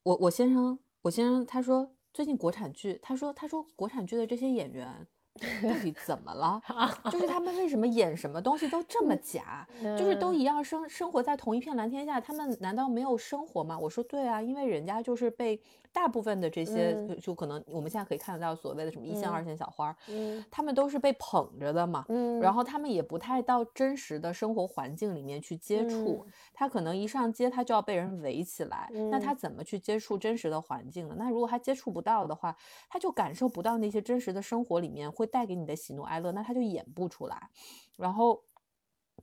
[0.02, 5.06] 我我先生，我先生他说最近国产剧，他说他说国产剧的这些演员。
[5.62, 6.62] 到底怎么了？
[7.10, 9.66] 就是他们为什么演什么东西都这么假？
[9.98, 13.76] 就是都一样生生活在同一片蓝天下，他们难道没有生活吗？
[13.78, 15.60] 我说对啊，因为人家就是被
[15.94, 31.14] 大部分的这些，就可能我们现在可以看得到所谓的什么一线二线小花，嗯，他们都是被捧着的嘛，嗯，然后他们也不太到真实的生活环境里面去接触，他可能一上街他就要被人围起来，那他怎么去接触真实的环境呢？
[31.18, 32.56] 那如果他接触不到的话，
[32.88, 35.28] 他就感受不到那些真实的生活里面会。
[35.34, 37.50] 带给你的喜怒哀乐，那他就演不出来。
[37.96, 38.40] 然后，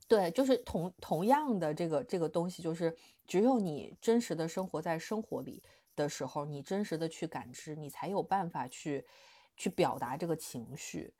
[0.08, 2.94] 对，就是同同样的这个这个东西，就是
[3.26, 5.62] 只有你真实的生活在生活里
[5.96, 9.06] 的时候，你真实的去感知，你才有办法去
[9.56, 11.12] 去表达这个情绪。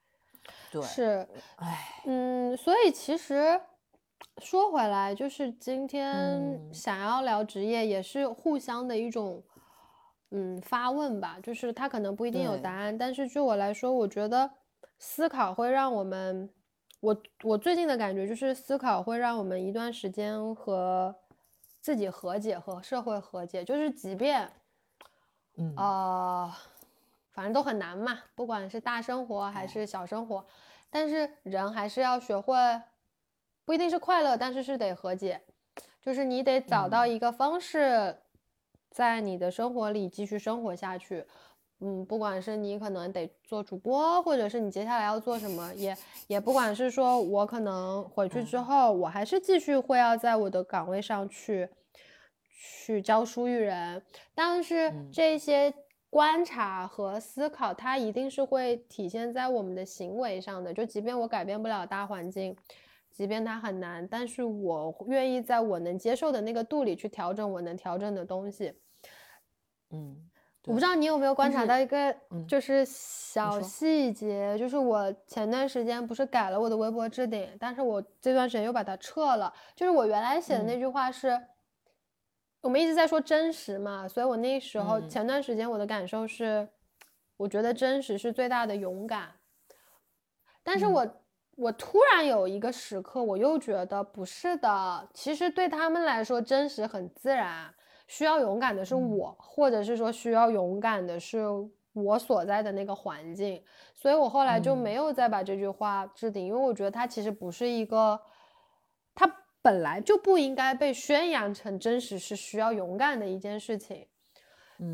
[0.71, 3.61] 对，是，哎，嗯，所以其实
[4.39, 9.43] 说回来，就是今天想要聊职业，也是互相的一种。
[10.35, 14.51] 嗯，发问吧，就是他可能不一定有答案，但是据我来说，我觉得。
[15.05, 16.49] 思考会让我们，
[17.01, 21.13] 我我最近的感觉就是思考会让我们一段时间和
[21.81, 23.65] 自己和解，和社会和解。
[23.65, 24.49] 就是即便，
[25.57, 25.75] 嗯。
[25.77, 26.59] 啊，
[27.33, 30.45] 反正都很难嘛，不管是大生活还是小生活，
[30.91, 32.57] 但是人还是要学会，
[33.65, 35.41] 不一定是快乐，但是是得和解，
[36.01, 38.19] 就是你得找到一个方式，
[38.91, 41.27] 在你的生活里继续生活下去。
[41.85, 45.97] 嗯，不管是你可能得做主播，或者是你接下来要做什么，也
[46.29, 51.69] 也不管是说我可能回去之后，我还是继续会要在我的岗位上去
[52.65, 54.01] 去教书育人，
[54.35, 55.75] 但是这些
[56.09, 60.73] 观察和思考，它一定是会体现在我们的行为上的。
[60.73, 62.57] 就即便我改变不了大环境，
[63.11, 68.73] 即便它很难，但是我愿意在我能接受的那个度里去调整我能调整的东西。
[69.91, 70.29] 嗯。
[70.65, 72.15] 我不知道你有没有观察到一个，
[72.47, 79.53] 就是小细节，就是我前段时间不是改了我的微博置顶，但是我这段时间又把它撤了。
[79.75, 81.37] 就是我原来写的那句话是，
[82.63, 86.67] 我们一直在说真实嘛，所以我那时候前段时间我的感受是，
[87.37, 89.31] 我觉得真实是最大的勇敢。
[90.63, 91.07] 但是我
[91.57, 97.75] 我突然有一个时刻，我又觉得不是的，其实对他们来说，真实很自然。
[98.09, 101.47] 需要勇敢的是我，或者是说需要勇敢的是
[101.95, 103.63] 我所在的那个环境，
[103.95, 108.21] 所以我后来就没有再把这句话置顶，因为我觉得它其实不是一个，
[109.15, 109.27] 它
[109.63, 114.07] 本来就不应该被宣扬成真实是需要勇敢的一件事情，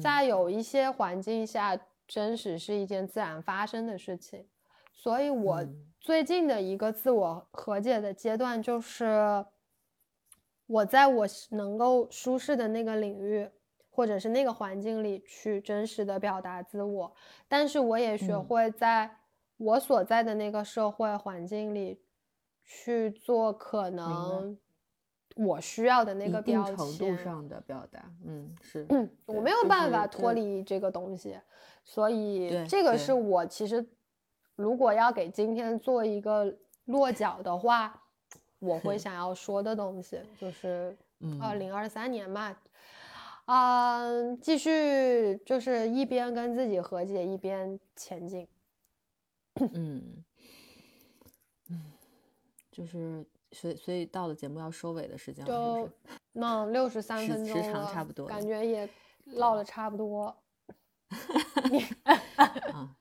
[0.01, 4.47] 在有一些环境下，真实是一件自然发生的事情，
[4.93, 5.67] 所以我
[5.99, 9.45] 最近的一个自我和解的阶段就是。
[10.71, 13.49] 我在我能够舒适的那个领域，
[13.89, 17.11] 或者是那个环境里去真实的表达自我，
[17.49, 19.11] 但是我也学会在
[19.57, 21.99] 我所在的那个社会环境里
[22.69, 24.57] 去做可能
[25.35, 28.09] 我需要的那个标签程度上的表达。
[28.25, 28.87] 嗯，是，
[29.27, 31.37] 我没有办法脱离这个东西，
[31.83, 33.85] 所以这个是我其实
[34.55, 38.01] 如果要给今天做一个落脚的话。
[38.61, 40.99] 我会想要说的东西就是，
[41.41, 42.57] 二零二三年嘛，
[43.47, 48.49] 嗯，继续就是一边跟自己和解，一边前进。
[49.61, 50.25] 嗯，嗯，
[52.79, 55.93] 就是所以所以到了节目要收尾的时间了，是不是？
[56.33, 58.89] 那六十三分钟时长差不多，感觉也
[59.25, 60.37] 唠的差不多。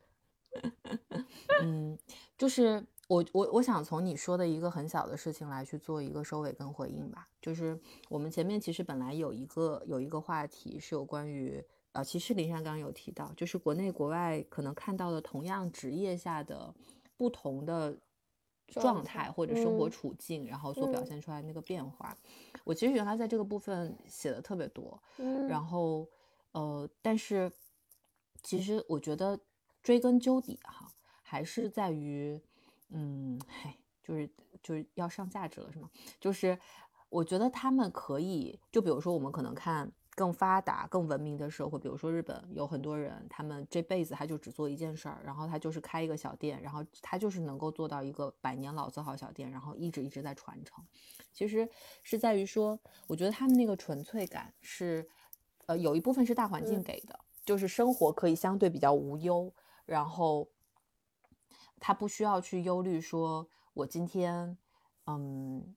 [1.62, 1.98] 嗯，
[2.36, 2.84] 就是。
[3.10, 11.64] 我我我想从你说的一个很小的事情来去做一个收尾跟回应吧，就是我们前面其实本来有一个有一个话题是有关于
[11.94, 16.76] 啊，其实林珊刚刚有提到，就是国内国外可能看到的同样职业下的
[17.16, 17.98] 不同的
[18.68, 22.16] 状态或者生活处境，然后所表现出来那个变化。
[22.64, 25.02] 我其实原来在这个部分写的特别多，
[25.48, 26.08] 然后
[26.52, 27.52] 呃，但是
[28.44, 29.40] 其实我觉得
[29.82, 30.92] 追根究底哈，
[31.22, 32.40] 还是在于，
[32.90, 34.30] 嗯，嘿，就是
[34.62, 35.90] 就是要上价值了，是吗？
[36.20, 36.60] 就是
[37.10, 39.92] 我觉得他们可以，就比如说我们可能看。
[40.18, 50.84] 更发达、更文明的社会，比如说日本，有很多人，他们这辈子他就只做一件事儿，然后他就是开一个小店，然后他就是能够做到一个百年老字号小店，然后一直一直在传承。
[51.32, 51.70] 其实
[52.02, 55.08] 是在于说，我觉得他们那个纯粹感是，
[55.68, 59.54] 呃，有一部分是大环境给的，就是生活可以相对比较无忧，
[59.86, 60.50] 然后
[61.80, 64.58] 他不需要去忧虑说，我今天，
[65.06, 65.76] 嗯。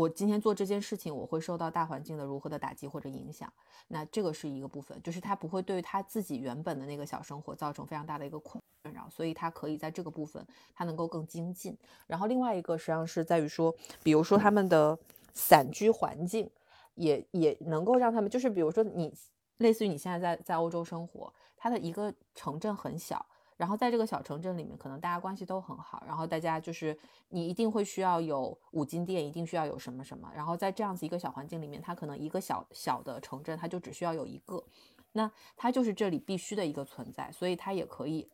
[0.00, 3.52] 我今天做这件事情，我会受到大环境的如何的打击或者影响？
[3.88, 8.62] 那这个是一个部分，就是他不会对他自己原本的那个小生活造成非常大的一个困
[8.94, 10.42] 扰，所以他可以在这个部分
[10.74, 11.76] 他能够更精进。
[12.06, 14.98] 然后另外一个实际上是在于说，比如说他们的
[15.34, 16.50] 散居环境
[16.94, 19.12] 也也能够让他们，就是比如说你
[19.58, 23.26] 类似于你现在在在欧洲生活，它的一个城镇很小。
[23.60, 26.02] 然后在这个小城镇里面，可能大家关系都很好。
[26.06, 26.98] 然后大家就是
[27.28, 30.32] 你一定会需要有五金店，一定需要有什么什么。
[30.34, 34.64] 然后在这样子一个小环境里面，它可能一个小小的城镇，它就只需要有一个，
[35.12, 37.30] 那它就是这里必须的一个存在。
[37.30, 38.26] 所以它也可以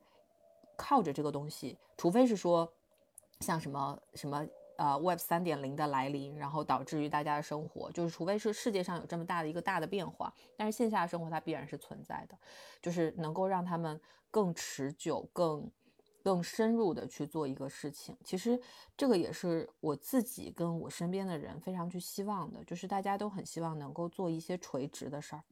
[0.77, 2.73] 靠着这个东西，除非是说
[3.41, 4.47] 像什么什么。
[4.79, 12.37] 呃，Web 三点零的来临，然后导致于大家的生活，就是除非是世界上有这么大的一个大的变化，但是线下的生活它必然是存在的，
[12.83, 13.99] 就是能够让他们
[14.37, 15.71] 更持久、更
[16.23, 18.15] 更深入的去做一个事情。
[18.23, 18.61] 其实
[18.95, 25.43] 这个也是我自己跟我身边的人非常去希望的，就是大家都很希望能够做一些垂直的事儿，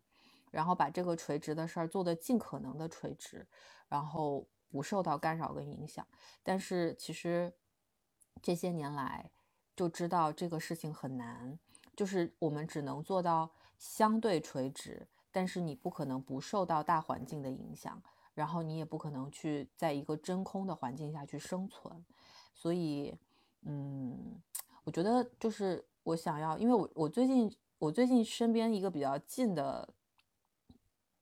[0.51, 3.47] 然后把这个垂直的事儿做得尽可能的垂直，
[3.89, 6.07] 然后不受到干扰跟影响。
[6.43, 7.51] 但是其实。
[8.43, 9.31] 这些年来
[9.77, 11.57] 就知道这个事情很难，
[11.97, 18.03] 就是我们只能做到相对垂直，但是你不可能不受到大环境的影响，
[18.35, 22.05] 然后你也不可能去在一个真空的环境下去生存。
[22.55, 23.15] 所以，
[23.63, 24.41] 嗯，
[24.85, 29.89] 我觉得就是我想要，因为我我最近我最近身边一个比较近的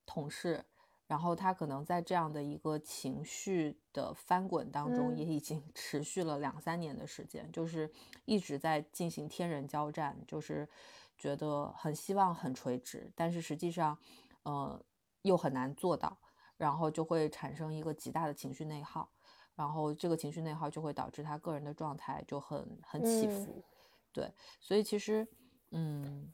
[0.05, 0.65] 同事。
[1.05, 7.91] 然后他可能在这样的一个情绪的翻滚当中，也已经持续了两三年的时间，就是
[8.25, 10.67] 一直在进行天人交战，就是
[11.15, 13.95] 觉得很希望很垂直，但是实际上，
[14.43, 14.81] 呃，
[15.21, 16.17] 又很难做到，
[16.57, 19.09] 然后就会产生一个极大的情绪内耗，
[19.55, 23.63] 然后这个情绪内耗就会导致他个人的状态就很很起伏，
[24.11, 25.27] 对，所以其实，
[25.71, 26.33] 嗯，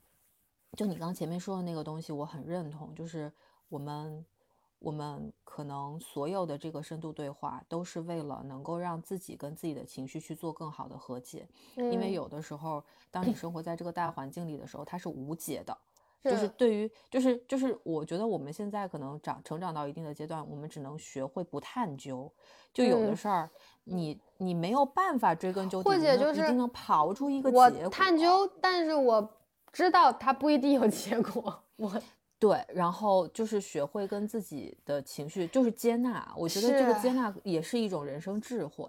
[0.76, 3.32] 就你刚前面说的那个东西，我很认同，就是
[3.68, 4.24] 我们。
[4.82, 11.46] 我们可能所有的这个深度对话，都是为了能够让自己跟自己的情绪去做更好的和解。
[11.76, 15.76] 因为有的时候，当你生活在这个大环境里的时候，它是无解的。
[16.22, 22.32] 就是对于，就是就是，我觉得我们现在可能长成长到一定的阶段，我们只能学会不探究。
[22.72, 23.50] 就有的事儿，
[23.84, 27.88] 你你没有办法追根究底，或者就是一定能刨出一个结果。
[27.88, 29.38] 探究，但是我
[29.72, 31.62] 知道它不一定有结果。
[31.76, 31.92] 我。
[32.40, 36.32] 对，然后就是学会跟自己的情绪，就是接纳。
[36.34, 38.86] 我觉得这个接纳也是一种人生智慧。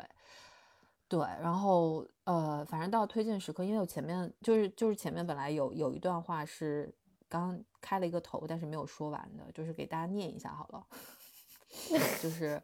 [1.10, 6.90] 对，然后呃，反正到推荐时刻，因为我前面就是就是前面本来有有一段话是
[7.32, 10.86] 刚开了一个头，但是没有说完的，就是给大家念一下好了。
[12.22, 12.62] 就是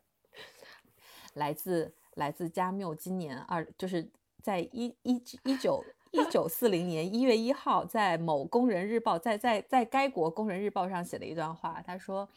[1.34, 4.11] 来自来自加缪，今年二就是
[4.43, 5.82] 在一一一九。
[6.11, 11.82] 一九四零年一月一号，在某工人日报，在在在该国工人日报上写了一段话。
[11.86, 12.28] 他说：“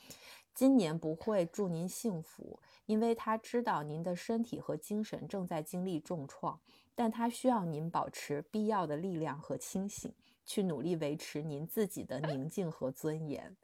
[0.53, 6.61] 今年不会祝您幸福，因为他知道您的身体和精神正在经历重创，
[6.97, 10.13] 但他需要您保持必要的力量和清醒，
[10.51, 13.57] 去努力维持您自己的宁静和尊严。”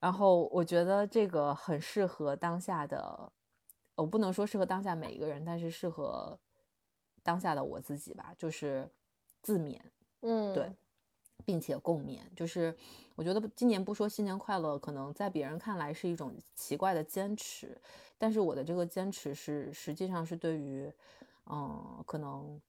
[0.00, 3.32] 然后我觉得这个很适合当下的，
[3.94, 6.38] 我不能说适合当下每一个人，但是适合
[7.22, 8.88] 当下的我自己吧，就是。
[9.40, 9.78] 自勉，
[10.22, 10.70] 嗯，对，
[11.44, 12.76] 并且共勉，就是
[13.14, 17.80] 我觉得今年不说新年快乐，可能在别人看来是一种奇怪的坚持，
[18.18, 20.92] 但是我的这个坚持是实际上是对于，
[21.46, 22.60] 嗯，可能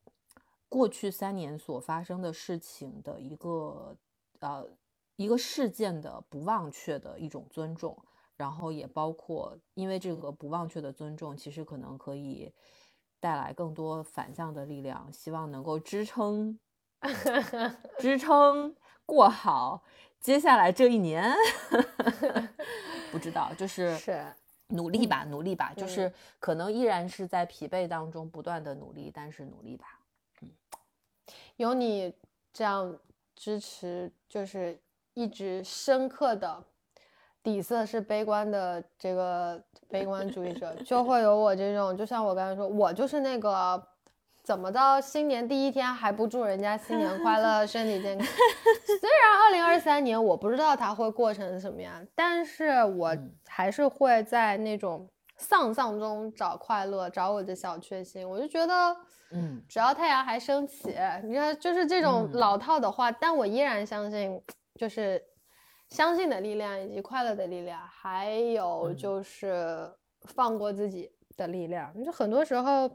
[0.70, 3.98] 过去三年所发生的事情的一个
[4.40, 4.66] 呃
[5.18, 7.98] 一个事件的不忘却的一种尊重，
[8.38, 12.54] 然后也包括因为这个不忘却的尊重，其实可能可以。
[13.22, 16.58] 带来更多反向的力量，希望能够支撑
[18.00, 18.74] 支撑
[19.06, 19.84] 过好
[20.22, 21.30] 接下来这一年。
[23.12, 24.26] 不知道，就是是
[24.70, 26.10] 努力吧，努力吧，就是
[26.40, 29.99] 可能依然是在疲惫当中不断的努力，但是努力吧。
[31.60, 32.14] 嗯，有你
[32.52, 32.98] 这样
[33.36, 34.80] 支持，就是
[35.14, 36.64] 一直深刻的
[37.44, 43.88] 底色是悲观的这个悲观主义者，就会有我这种，就像我刚才说，我就是那个。
[44.41, 48.26] 怎么到新年第一天还不祝人家新年快乐、身体健康？
[48.26, 53.15] 虽然二零二三年我不知道它会过成什么样，但是我
[53.45, 55.07] 还是会在那种
[55.40, 58.30] 丧丧中找快乐，找我的小确幸。
[58.30, 58.95] 我就觉得，
[59.32, 60.90] 嗯，只要太阳还升起，
[61.24, 64.40] 你看，就是这种老套的话，但我依然相信，
[64.76, 65.20] 就是
[65.90, 69.91] 相信的力量以及快乐的力量，还有就是
[70.26, 71.91] 放过自己的力量。
[72.03, 72.91] 就很多时候。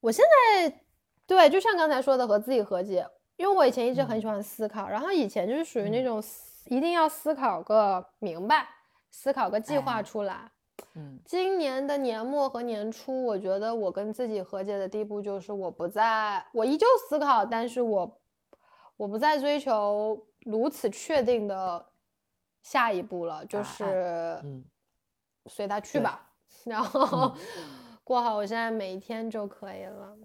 [0.00, 0.80] 我现在
[1.26, 3.04] 对，就像刚才说的，和自己和解。
[3.36, 6.22] 因为我以前一直很喜欢思考，然后以前就是属于那种
[6.66, 8.68] 一定要思考个明白，
[9.10, 10.52] 思考个计划出来。
[10.94, 18.20] 嗯，今年的年末和年初，我觉得我跟自己和解的地步就是我不再，我依旧思考，但是我
[18.96, 21.86] 我不再追求如此确定的
[22.62, 23.84] 下一步了，就是
[24.44, 24.64] 嗯，
[25.46, 26.30] 随他去吧，
[26.64, 27.34] 然后。
[28.08, 30.16] 过好我现在每一天就可以了。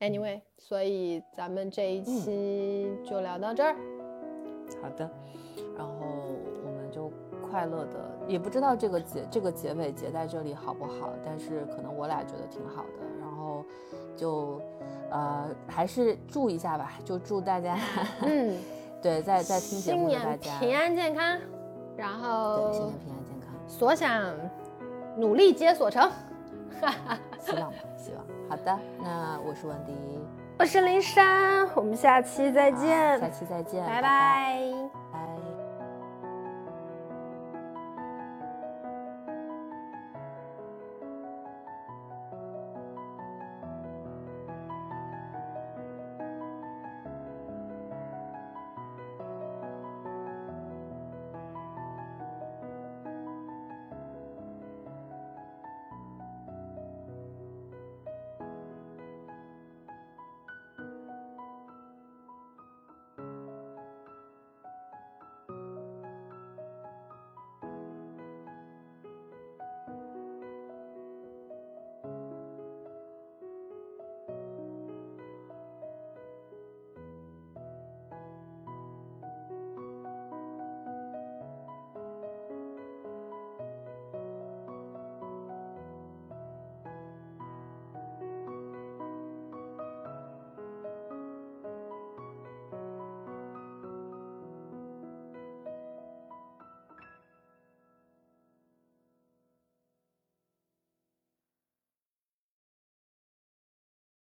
[0.00, 3.76] Anyway，所以咱们这一期就聊到这儿。
[4.80, 5.10] 好的，
[7.52, 13.04] 快乐的，也不知道这个结这个结尾结在这里好不好，但是可能我俩觉得挺好的。
[13.20, 13.62] 然后
[14.16, 14.58] 就
[15.10, 17.78] 呃还是祝一下吧，就祝大家，
[18.22, 18.56] 嗯，
[19.02, 21.38] 对，在在听节目的大家平安健康，
[21.94, 24.34] 然后对新年平安健康，所想
[25.18, 26.10] 努力皆所成。
[27.38, 28.24] 希望吧，希望。
[28.48, 29.92] 好的，那我是文迪，
[30.58, 35.01] 我是林珊，我们下期再见，下期再见，拜拜。